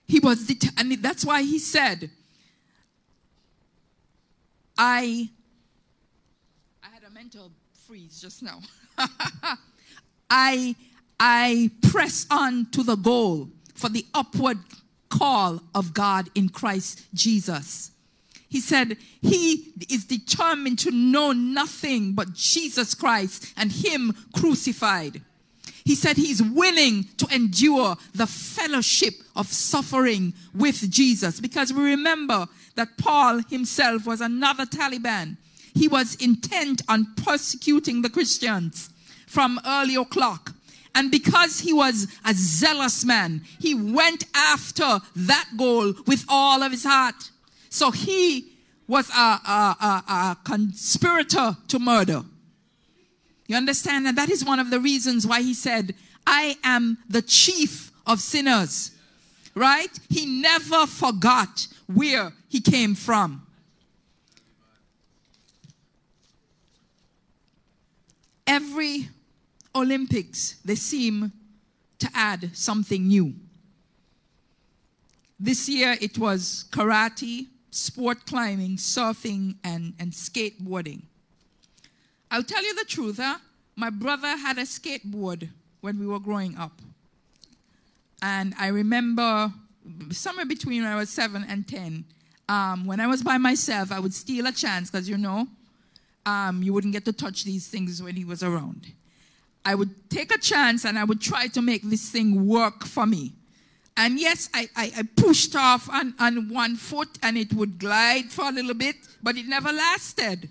[0.08, 2.12] He was, det- and that's why he said,
[4.78, 5.30] I,
[6.84, 7.52] I had a mental
[7.88, 8.60] freeze just now.
[10.30, 10.76] I,
[11.20, 14.60] I press on to the goal for the upward
[15.10, 17.92] call of God in Christ Jesus.
[18.48, 25.22] He said he is determined to know nothing but Jesus Christ and Him crucified.
[25.86, 32.48] He said he's willing to endure the fellowship of suffering with Jesus because we remember
[32.76, 35.36] that Paul himself was another Taliban.
[35.74, 38.90] He was intent on persecuting the Christians
[39.28, 40.54] from early o'clock.
[40.96, 46.72] And because he was a zealous man, he went after that goal with all of
[46.72, 47.32] his heart.
[47.70, 48.52] So he
[48.88, 52.24] was a, a, a, a conspirator to murder.
[53.48, 54.08] You understand?
[54.08, 55.96] And that is one of the reasons why he said,
[56.28, 58.92] I am the chief of sinners.
[59.56, 59.90] Right?
[60.10, 63.43] He never forgot where he came from.
[68.46, 69.10] Every
[69.76, 71.32] Olympics, they seem
[72.00, 73.34] to add something new.
[75.40, 81.02] This year it was karate, sport climbing, surfing, and, and skateboarding.
[82.30, 83.38] I'll tell you the truth, huh?
[83.76, 85.50] My brother had a skateboard
[85.82, 86.82] when we were growing up.
[88.22, 89.52] And I remember
[90.12, 92.06] somewhere between when I was seven and 10,
[92.48, 95.48] um, when I was by myself, I would steal a chance because you know,
[96.26, 98.92] um, you wouldn't get to touch these things when he was around.
[99.66, 103.06] I would take a chance and I would try to make this thing work for
[103.06, 103.34] me.
[103.96, 108.32] And yes, I, I, I, pushed off on, on one foot and it would glide
[108.32, 110.50] for a little bit, but it never lasted.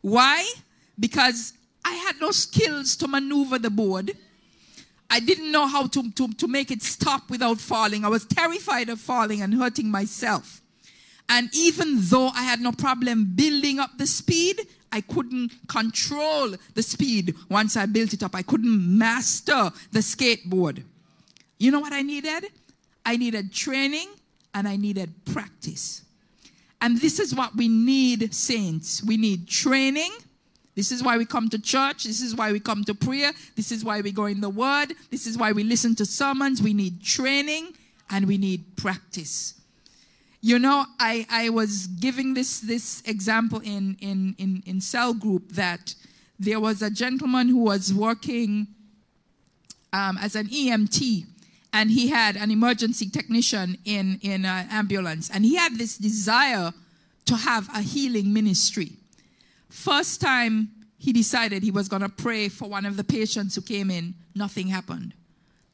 [0.00, 0.48] Why?
[0.98, 4.12] Because I had no skills to maneuver the board.
[5.10, 8.04] I didn't know how to, to, to make it stop without falling.
[8.04, 10.61] I was terrified of falling and hurting myself.
[11.34, 14.60] And even though I had no problem building up the speed,
[14.92, 18.34] I couldn't control the speed once I built it up.
[18.34, 20.82] I couldn't master the skateboard.
[21.58, 22.48] You know what I needed?
[23.06, 24.08] I needed training
[24.52, 26.02] and I needed practice.
[26.82, 29.02] And this is what we need, saints.
[29.02, 30.12] We need training.
[30.74, 32.04] This is why we come to church.
[32.04, 33.32] This is why we come to prayer.
[33.56, 34.92] This is why we go in the word.
[35.10, 36.60] This is why we listen to sermons.
[36.60, 37.72] We need training
[38.10, 39.61] and we need practice.
[40.42, 45.52] You know, I, I was giving this, this example in, in, in, in cell group
[45.52, 45.94] that
[46.38, 48.66] there was a gentleman who was working
[49.92, 51.26] um, as an EMT
[51.72, 56.72] and he had an emergency technician in in an ambulance, and he had this desire
[57.24, 58.92] to have a healing ministry.
[59.70, 63.62] First time he decided he was going to pray for one of the patients who
[63.62, 65.14] came in, nothing happened.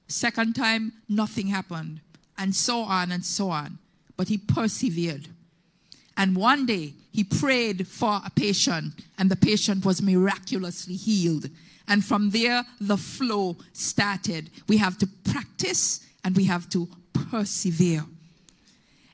[0.06, 2.00] Second time, nothing happened,
[2.38, 3.78] and so on and so on.
[4.18, 5.28] But he persevered.
[6.18, 11.48] And one day he prayed for a patient, and the patient was miraculously healed.
[11.88, 14.50] And from there, the flow started.
[14.68, 18.04] We have to practice and we have to persevere.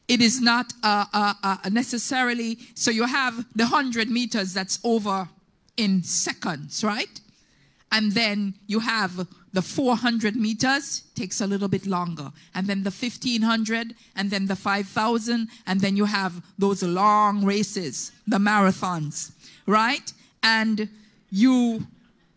[0.09, 5.29] It is not uh, uh, uh, necessarily, so you have the 100 meters that's over
[5.77, 7.21] in seconds, right?
[7.93, 12.33] And then you have the 400 meters, takes a little bit longer.
[12.57, 18.11] And then the 1500, and then the 5000, and then you have those long races,
[18.27, 19.31] the marathons,
[19.67, 20.13] right?
[20.43, 20.89] And
[21.31, 21.87] you,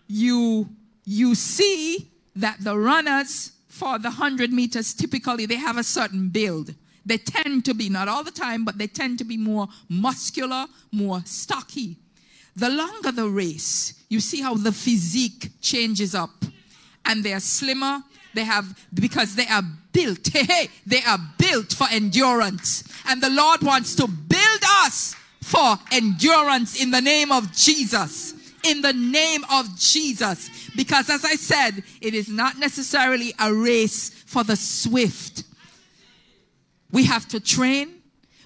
[0.08, 0.70] you,
[1.06, 6.74] you see that the runners for the 100 meters typically they have a certain build.
[7.04, 10.66] They tend to be, not all the time, but they tend to be more muscular,
[10.92, 11.96] more stocky.
[12.56, 16.44] The longer the race, you see how the physique changes up.
[17.08, 18.04] And they're slimmer.
[18.34, 22.84] They have, because they are built, hey, hey, they are built for endurance.
[23.08, 28.36] And the Lord wants to build us for endurance in the name of Jesus.
[28.64, 30.50] In the name of Jesus.
[30.76, 35.44] Because as I said, it is not necessarily a race for the swift.
[36.92, 38.02] We have to train,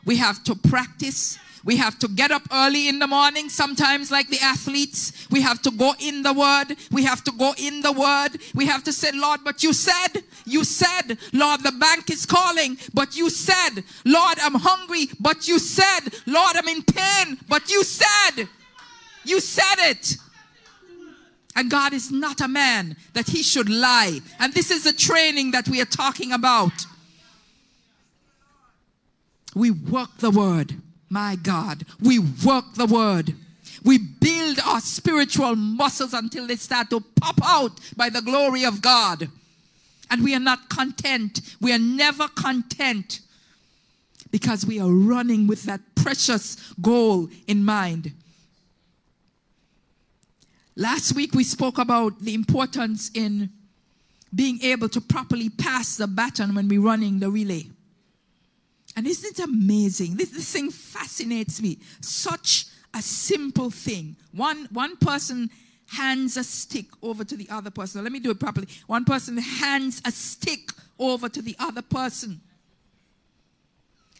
[0.05, 4.30] we have to practice, we have to get up early in the morning, sometimes like
[4.30, 5.28] the athletes.
[5.30, 6.76] We have to go in the word.
[6.91, 8.41] We have to go in the word.
[8.55, 12.78] We have to say, Lord, but you said, you said, Lord, the bank is calling,
[12.93, 17.84] but you said, Lord, I'm hungry, but you said, Lord, I'm in pain, but you
[17.84, 18.47] said,
[19.24, 20.18] you said it.
[21.55, 24.20] And God is not a man that he should lie.
[24.39, 26.72] And this is the training that we are talking about.
[29.53, 30.82] We work the word.
[31.12, 33.36] My God, we work the word.
[33.84, 38.82] We build our spiritual muscles until they start to pop out by the glory of
[38.82, 39.28] God.
[40.09, 41.41] And we are not content.
[41.59, 43.20] We are never content
[44.32, 48.14] because we are running with that precious goal in mind.
[50.78, 53.49] Last week we spoke about the importance in
[54.34, 57.68] being able to properly pass the baton when we're running the relay.
[58.95, 60.15] And isn't it amazing?
[60.15, 61.79] This, this thing fascinates me.
[62.01, 64.15] Such a simple thing.
[64.31, 65.49] One, one person
[65.87, 68.03] hands a stick over to the other person.
[68.03, 68.67] Let me do it properly.
[68.87, 72.41] One person hands a stick over to the other person.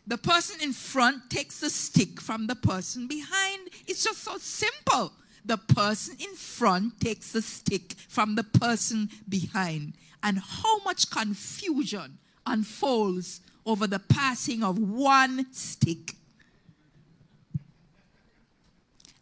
[0.08, 3.70] The person in front takes the stick from the person behind.
[3.88, 5.14] It's just so simple.
[5.46, 9.94] The person in front takes the stick from the person behind.
[10.24, 16.16] And how much confusion unfolds over the passing of one stick.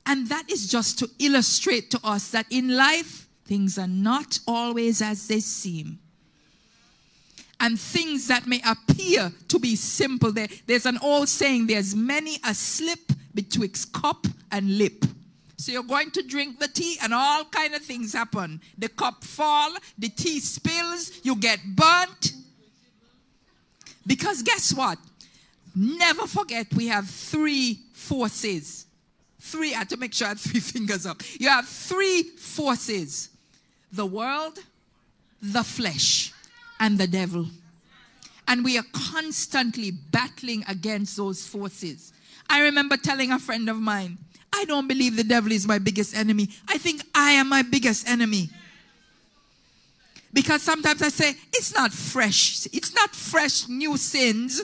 [0.05, 5.01] And that is just to illustrate to us that in life, things are not always
[5.01, 5.99] as they seem.
[7.59, 12.37] And things that may appear to be simple, there, there's an old saying there's many
[12.43, 15.05] a slip betwixt cup and lip.
[15.57, 18.61] So you're going to drink the tea and all kind of things happen.
[18.77, 22.31] The cup fall, the tea spills, you get burnt,
[24.09, 24.97] because guess what?
[25.75, 28.87] Never forget we have three forces.
[29.39, 31.21] Three, I had to make sure I had three fingers up.
[31.39, 33.29] You have three forces
[33.91, 34.59] the world,
[35.41, 36.33] the flesh,
[36.79, 37.45] and the devil.
[38.47, 42.11] And we are constantly battling against those forces.
[42.49, 44.17] I remember telling a friend of mine,
[44.51, 46.49] I don't believe the devil is my biggest enemy.
[46.67, 48.49] I think I am my biggest enemy.
[50.31, 52.67] Because sometimes I say, it's not fresh.
[52.71, 54.63] It's not fresh new sins.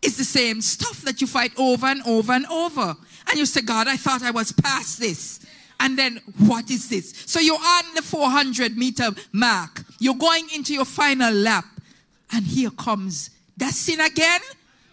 [0.00, 2.96] It's the same stuff that you fight over and over and over.
[3.28, 5.44] And you say, God, I thought I was past this.
[5.80, 7.12] And then what is this?
[7.26, 9.84] So you're on the 400 meter mark.
[9.98, 11.64] You're going into your final lap.
[12.32, 14.40] And here comes that sin again.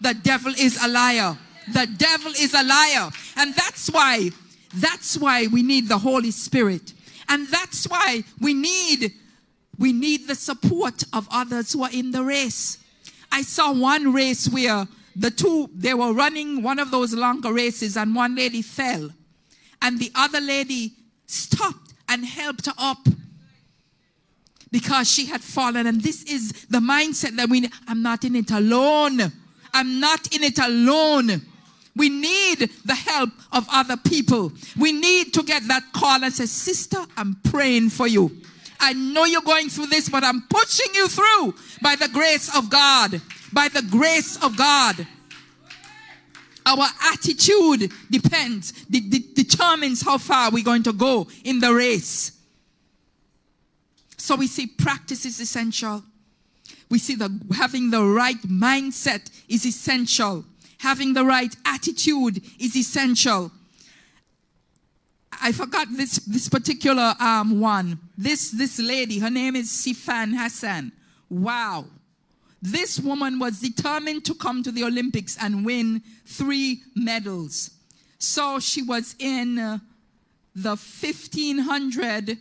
[0.00, 1.36] The devil is a liar.
[1.72, 3.10] The devil is a liar.
[3.36, 4.30] And that's why,
[4.74, 6.92] that's why we need the Holy Spirit.
[7.28, 9.12] And that's why we need
[9.78, 12.78] we need the support of others who are in the race.
[13.30, 17.96] I saw one race where the two, they were running one of those longer races
[17.96, 19.10] and one lady fell.
[19.82, 20.92] And the other lady
[21.26, 23.06] stopped and helped her up
[24.70, 25.86] because she had fallen.
[25.86, 27.68] And this is the mindset that we.
[27.88, 29.20] I'm not in it alone.
[29.72, 31.42] I'm not in it alone.
[31.94, 34.52] We need the help of other people.
[34.78, 38.30] We need to get that call and say, Sister, I'm praying for you.
[38.80, 42.70] I know you're going through this, but I'm pushing you through by the grace of
[42.70, 43.20] God.
[43.52, 45.06] By the grace of God.
[46.66, 52.32] Our attitude depends, de- de- determines how far we're going to go in the race.
[54.16, 56.02] So we see practice is essential.
[56.90, 60.44] We see that having the right mindset is essential.
[60.78, 63.52] Having the right attitude is essential.
[65.42, 67.98] I forgot this, this particular um, one.
[68.16, 70.92] This, this lady, her name is Sifan Hassan.
[71.28, 71.86] Wow.
[72.62, 77.70] This woman was determined to come to the Olympics and win three medals.
[78.18, 79.78] So she was in uh,
[80.54, 82.38] the 1500,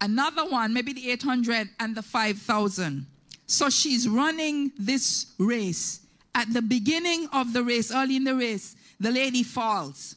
[0.00, 3.06] another one, maybe the 800, and the 5000.
[3.46, 6.00] So she's running this race.
[6.34, 10.16] At the beginning of the race, early in the race, the lady falls.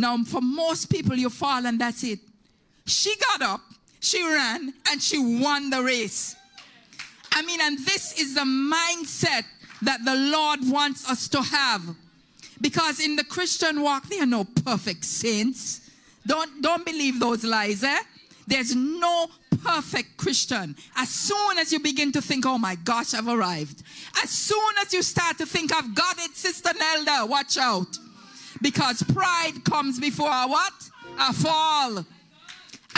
[0.00, 2.20] Now, for most people, you fall and that's it.
[2.86, 3.60] She got up,
[4.00, 6.34] she ran, and she won the race.
[7.30, 9.44] I mean, and this is the mindset
[9.82, 11.82] that the Lord wants us to have.
[12.62, 15.90] Because in the Christian walk, there are no perfect saints.
[16.26, 18.00] Don't, don't believe those lies, eh?
[18.46, 19.28] There's no
[19.62, 20.76] perfect Christian.
[20.96, 23.82] As soon as you begin to think, oh my gosh, I've arrived.
[24.22, 27.98] As soon as you start to think, I've got it, Sister Nelda, watch out.
[28.62, 30.72] Because pride comes before a what?
[31.18, 32.04] A fall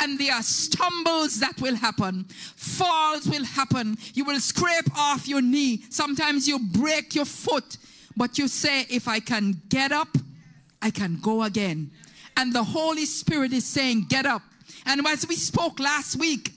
[0.02, 2.24] and there are stumbles that will happen.
[2.56, 3.96] Falls will happen.
[4.14, 5.84] You will scrape off your knee.
[5.90, 7.76] Sometimes you break your foot.
[8.16, 10.08] But you say, if I can get up,
[10.80, 11.90] I can go again.
[12.36, 14.42] And the Holy Spirit is saying, get up.
[14.86, 16.52] And as we spoke last week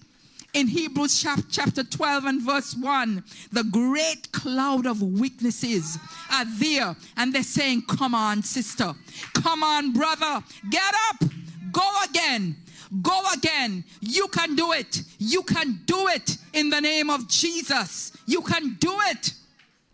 [0.56, 5.98] in Hebrews chapter 12 and verse 1, the great cloud of witnesses
[6.32, 6.96] are there.
[7.18, 8.94] And they're saying, come on, sister.
[9.34, 10.44] Come on, brother.
[10.72, 11.30] Get up.
[11.72, 12.56] Go again
[13.02, 13.84] Go again.
[14.02, 15.02] You can do it.
[15.18, 18.12] You can do it in the name of Jesus.
[18.26, 19.34] You can do it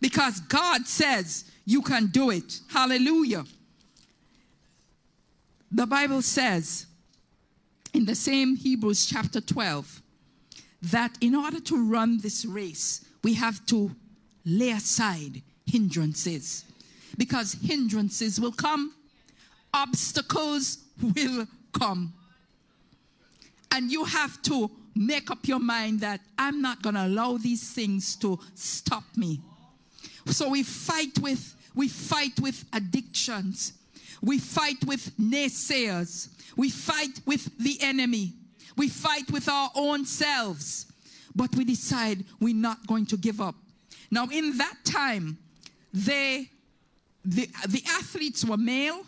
[0.00, 2.60] because God says you can do it.
[2.68, 3.44] Hallelujah.
[5.70, 6.86] The Bible says
[7.94, 10.01] in the same Hebrews chapter 12
[10.82, 13.90] that in order to run this race, we have to
[14.44, 16.64] lay aside hindrances
[17.16, 18.94] because hindrances will come,
[19.72, 22.12] obstacles will come.
[23.70, 27.70] And you have to make up your mind that I'm not going to allow these
[27.70, 29.40] things to stop me.
[30.26, 33.72] So we fight with we fight with addictions.
[34.20, 36.28] We fight with naysayers.
[36.56, 38.34] We fight with the enemy.
[38.76, 40.86] We fight with our own selves.
[41.34, 43.54] But we decide we're not going to give up.
[44.10, 45.38] Now in that time,
[45.94, 46.50] they
[47.24, 49.02] the, the athletes were male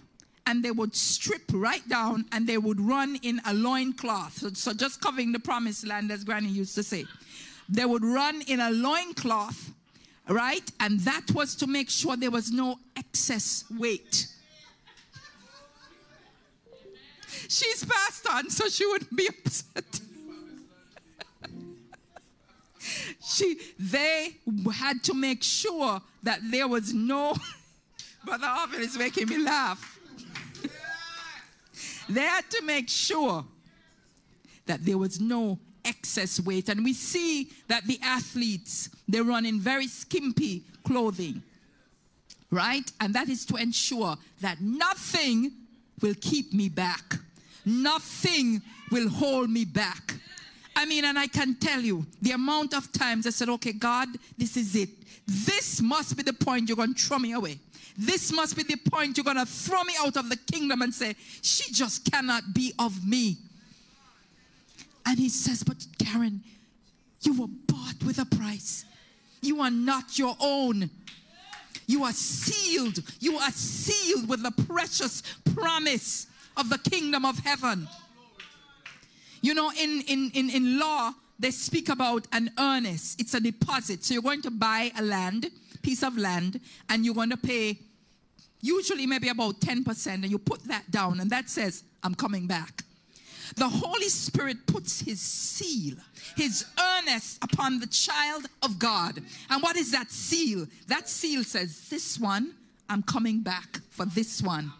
[0.46, 4.38] and they would strip right down and they would run in a loincloth.
[4.38, 7.06] So, so just covering the promised land, as Granny used to say.
[7.68, 9.70] They would run in a loincloth,
[10.28, 10.70] right?
[10.80, 14.28] And that was to make sure there was no excess weight.
[17.48, 20.00] She's passed on, so she wouldn't be upset.
[23.24, 24.36] she they
[24.74, 27.34] had to make sure that there was no
[28.24, 29.94] brother Arvin is making me laugh
[32.08, 33.44] they had to make sure
[34.66, 36.68] that there was no excess weight.
[36.68, 41.42] And we see that the athletes, they run in very skimpy clothing,
[42.50, 42.90] right?
[43.00, 45.52] And that is to ensure that nothing
[46.00, 47.16] will keep me back.
[47.64, 50.14] Nothing will hold me back.
[50.76, 54.08] I mean, and I can tell you the amount of times I said, okay, God,
[54.36, 54.88] this is it.
[55.26, 57.58] This must be the point you're going to throw me away.
[57.96, 60.92] This must be the point you're going to throw me out of the kingdom and
[60.92, 63.36] say, She just cannot be of me.
[65.06, 66.42] And he says, But Karen,
[67.22, 68.84] you were bought with a price.
[69.42, 70.90] You are not your own.
[71.86, 72.98] You are sealed.
[73.20, 75.22] You are sealed with the precious
[75.54, 76.26] promise
[76.56, 77.88] of the kingdom of heaven.
[79.42, 83.20] You know, in, in, in, in law, they speak about an earnest.
[83.20, 84.04] It's a deposit.
[84.04, 85.50] So you're going to buy a land
[85.82, 87.78] piece of land and you're going to pay
[88.64, 92.82] usually maybe about 10%, and you put that down, and that says, I'm coming back.
[93.56, 95.96] The Holy Spirit puts his seal,
[96.34, 99.20] his earnest upon the child of God.
[99.50, 100.66] And what is that seal?
[100.88, 102.54] That seal says, This one,
[102.88, 104.72] I'm coming back for this one.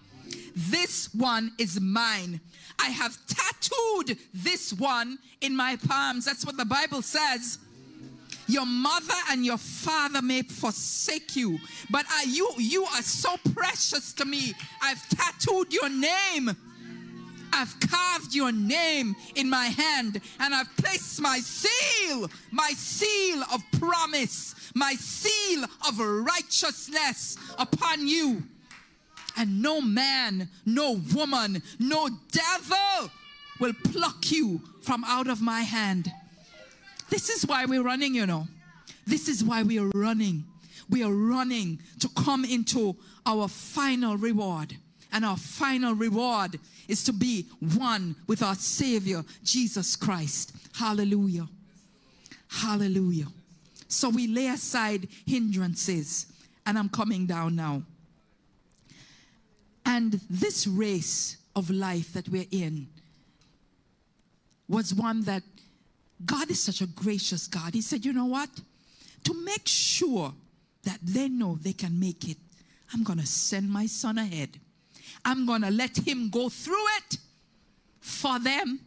[0.55, 2.41] This one is mine.
[2.79, 6.25] I have tattooed this one in my palms.
[6.25, 7.59] That's what the Bible says.
[8.47, 11.59] Your mother and your father may forsake you,
[11.91, 14.53] but I, you, you are so precious to me.
[14.83, 16.55] I've tattooed your name.
[17.53, 23.63] I've carved your name in my hand and I've placed my seal, my seal of
[23.79, 28.43] promise, my seal of righteousness upon you.
[29.37, 33.11] And no man, no woman, no devil
[33.61, 36.11] will pluck you from out of my hand.
[37.11, 38.47] This is why we're running, you know.
[39.07, 40.45] This is why we are running.
[40.89, 44.77] We are running to come into our final reward.
[45.13, 46.59] And our final reward
[46.89, 50.53] is to be one with our Savior, Jesus Christ.
[50.75, 51.49] Hallelujah.
[52.49, 53.27] Hallelujah.
[53.89, 56.27] So we lay aside hindrances.
[56.67, 57.83] And I'm coming down now.
[59.87, 62.89] And this race of life that we're in
[64.69, 65.43] was one that
[66.25, 67.75] God is such a gracious God.
[67.75, 68.49] He said, You know what?
[69.25, 70.33] To make sure
[70.85, 72.39] that they know they can make it,
[72.93, 74.61] I'm going to send my son ahead.
[75.25, 77.19] I'm going to let him go through it
[78.01, 78.81] for them.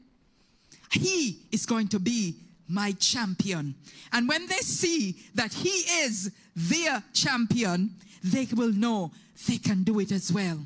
[0.92, 2.36] He is going to be
[2.68, 3.76] my champion.
[4.14, 7.92] And when they see that he is their champion,
[8.24, 9.12] they will know
[9.48, 10.60] they can do it as well.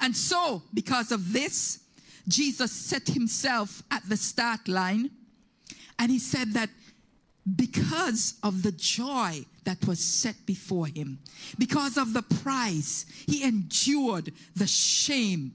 [0.00, 1.80] And so, because of this,
[2.26, 5.10] Jesus set himself at the start line
[5.98, 6.70] and he said that
[7.56, 11.18] because of the joy that was set before him,
[11.58, 15.52] because of the prize, he endured the shame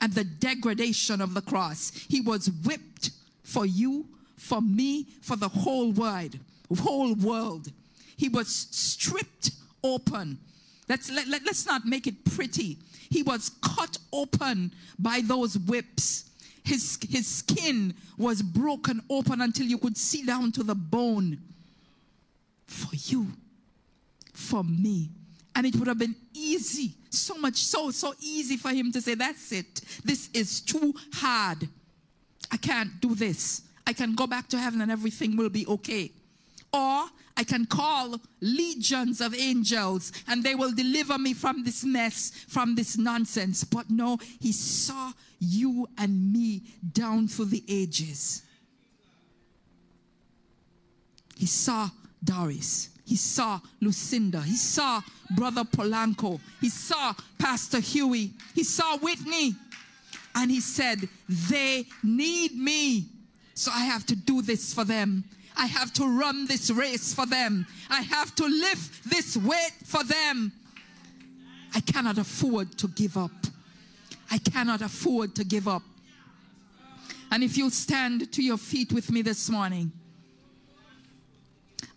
[0.00, 1.92] and the degradation of the cross.
[2.08, 3.10] He was whipped
[3.42, 6.38] for you, for me, for the whole world,
[6.78, 7.72] whole world.
[8.16, 9.50] He was stripped
[9.82, 10.38] open.
[10.88, 12.78] Let's, let, let, let's not make it pretty.
[13.10, 16.30] He was cut open by those whips.
[16.64, 21.38] His, his skin was broken open until you could see down to the bone.
[22.66, 23.26] For you,
[24.32, 25.10] for me.
[25.56, 29.14] And it would have been easy, so much so, so easy for him to say,
[29.14, 29.80] That's it.
[30.04, 31.68] This is too hard.
[32.52, 33.62] I can't do this.
[33.86, 36.12] I can go back to heaven and everything will be okay.
[36.72, 37.06] Or
[37.36, 42.74] I can call legions of angels and they will deliver me from this mess, from
[42.74, 43.64] this nonsense.
[43.64, 46.62] But no, he saw you and me
[46.92, 48.42] down through the ages.
[51.36, 51.88] He saw
[52.22, 52.90] Doris.
[53.06, 54.42] He saw Lucinda.
[54.42, 55.00] He saw
[55.34, 56.38] Brother Polanco.
[56.60, 58.32] He saw Pastor Huey.
[58.54, 59.54] He saw Whitney.
[60.34, 63.06] And he said, They need me.
[63.54, 65.24] So I have to do this for them.
[65.60, 67.66] I have to run this race for them.
[67.90, 70.52] I have to lift this weight for them.
[71.74, 73.30] I cannot afford to give up.
[74.30, 75.82] I cannot afford to give up.
[77.30, 79.92] And if you stand to your feet with me this morning,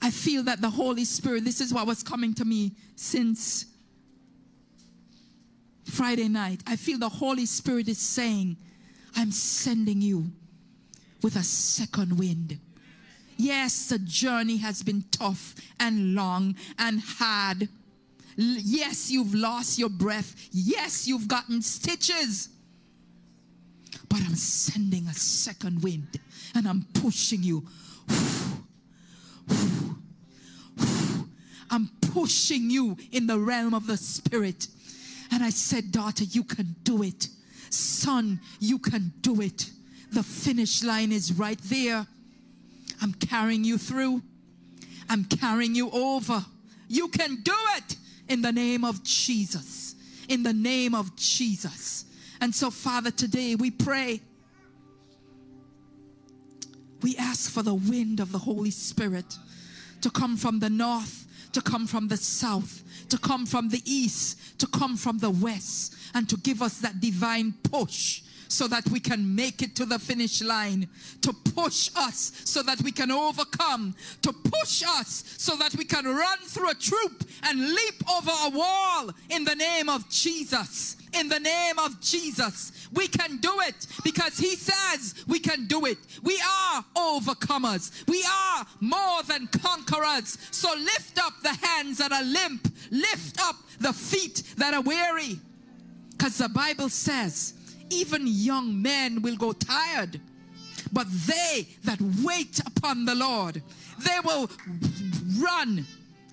[0.01, 3.65] I feel that the Holy Spirit, this is what was coming to me since
[5.85, 6.61] Friday night.
[6.67, 8.57] I feel the Holy Spirit is saying,
[9.15, 10.25] I'm sending you
[11.21, 12.59] with a second wind.
[13.37, 17.67] Yes, the journey has been tough and long and hard.
[18.35, 20.49] Yes, you've lost your breath.
[20.51, 22.49] Yes, you've gotten stitches.
[24.09, 26.19] But I'm sending a second wind
[26.55, 27.65] and I'm pushing you.
[31.69, 34.67] I'm pushing you in the realm of the spirit.
[35.31, 37.27] And I said, Daughter, you can do it.
[37.71, 39.71] Son, you can do it.
[40.11, 42.05] The finish line is right there.
[43.03, 44.21] I'm carrying you through.
[45.09, 46.45] I'm carrying you over.
[46.87, 47.97] You can do it
[48.29, 49.95] in the name of Jesus.
[50.29, 52.05] In the name of Jesus.
[52.39, 54.21] And so, Father, today we pray.
[57.01, 59.37] We ask for the wind of the Holy Spirit
[59.99, 64.59] to come from the north, to come from the south, to come from the east,
[64.59, 68.22] to come from the west, and to give us that divine push
[68.53, 70.87] so that we can make it to the finish line,
[71.21, 76.05] to push us so that we can overcome, to push us so that we can
[76.05, 80.97] run through a troop and leap over a wall in the name of Jesus.
[81.19, 85.85] In the name of Jesus, we can do it because He says we can do
[85.87, 85.97] it.
[86.21, 90.37] We are overcomers, we are more than conquerors.
[90.51, 95.39] So lift up the hands that are limp, lift up the feet that are weary.
[96.11, 97.55] Because the Bible says,
[97.89, 100.19] even young men will go tired.
[100.91, 103.61] But they that wait upon the Lord,
[103.99, 104.49] they will
[105.39, 105.85] run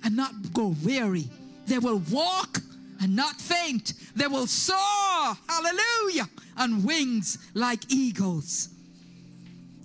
[0.05, 1.29] and not go weary.
[1.67, 2.59] They will walk
[3.01, 3.95] and not faint.
[4.15, 6.29] They will soar, hallelujah,
[6.59, 8.69] on wings like eagles.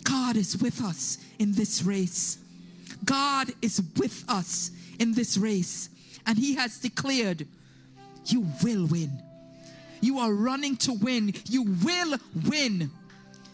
[0.03, 2.37] God is with us in this race.
[3.03, 5.89] God is with us in this race.
[6.25, 7.47] And He has declared,
[8.25, 9.21] You will win.
[10.05, 11.33] You are running to win.
[11.49, 12.91] You will win.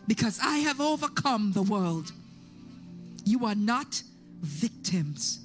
[0.05, 2.11] because I have overcome the world.
[3.23, 4.03] You are not
[4.41, 5.39] victims,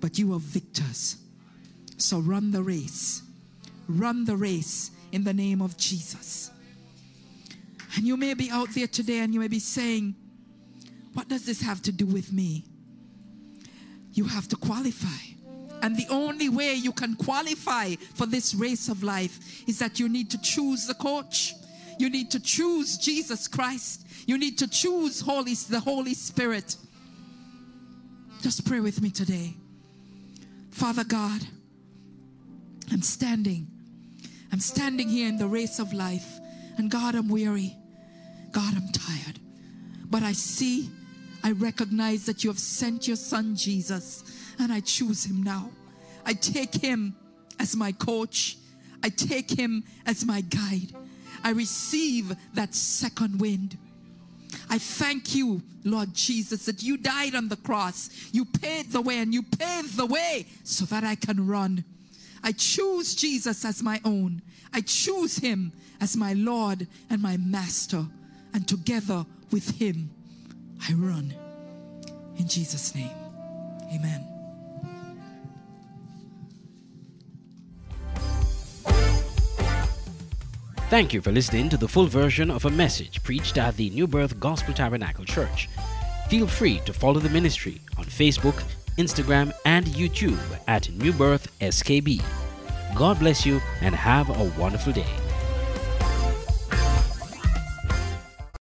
[0.00, 1.16] but you are victors.
[1.96, 3.22] So run the race.
[3.88, 6.50] Run the race in the name of Jesus.
[7.96, 10.14] And you may be out there today and you may be saying,
[11.14, 12.64] What does this have to do with me?
[14.12, 15.31] You have to qualify.
[15.82, 20.08] And the only way you can qualify for this race of life is that you
[20.08, 21.54] need to choose the coach.
[21.98, 24.06] You need to choose Jesus Christ.
[24.26, 26.76] You need to choose Holy, the Holy Spirit.
[28.40, 29.54] Just pray with me today.
[30.70, 31.42] Father God,
[32.92, 33.66] I'm standing.
[34.52, 36.40] I'm standing here in the race of life.
[36.78, 37.76] And God, I'm weary.
[38.52, 39.40] God, I'm tired.
[40.08, 40.90] But I see,
[41.42, 44.22] I recognize that you have sent your son Jesus,
[44.58, 45.70] and I choose him now.
[46.24, 47.16] I take him
[47.58, 48.56] as my coach,
[49.02, 50.94] I take him as my guide.
[51.44, 53.76] I receive that second wind.
[54.70, 58.10] I thank you, Lord Jesus, that you died on the cross.
[58.32, 61.84] You paved the way and you paved the way so that I can run.
[62.44, 64.42] I choose Jesus as my own.
[64.72, 68.04] I choose him as my Lord and my master.
[68.54, 70.10] And together with him,
[70.88, 71.34] I run.
[72.38, 73.10] In Jesus' name,
[73.92, 74.31] amen.
[80.92, 84.06] Thank you for listening to the full version of a message preached at the New
[84.06, 85.70] Birth Gospel Tabernacle Church.
[86.28, 88.62] Feel free to follow the ministry on Facebook,
[88.98, 90.38] Instagram, and YouTube
[90.68, 92.22] at New Birth SKB.
[92.94, 95.31] God bless you and have a wonderful day.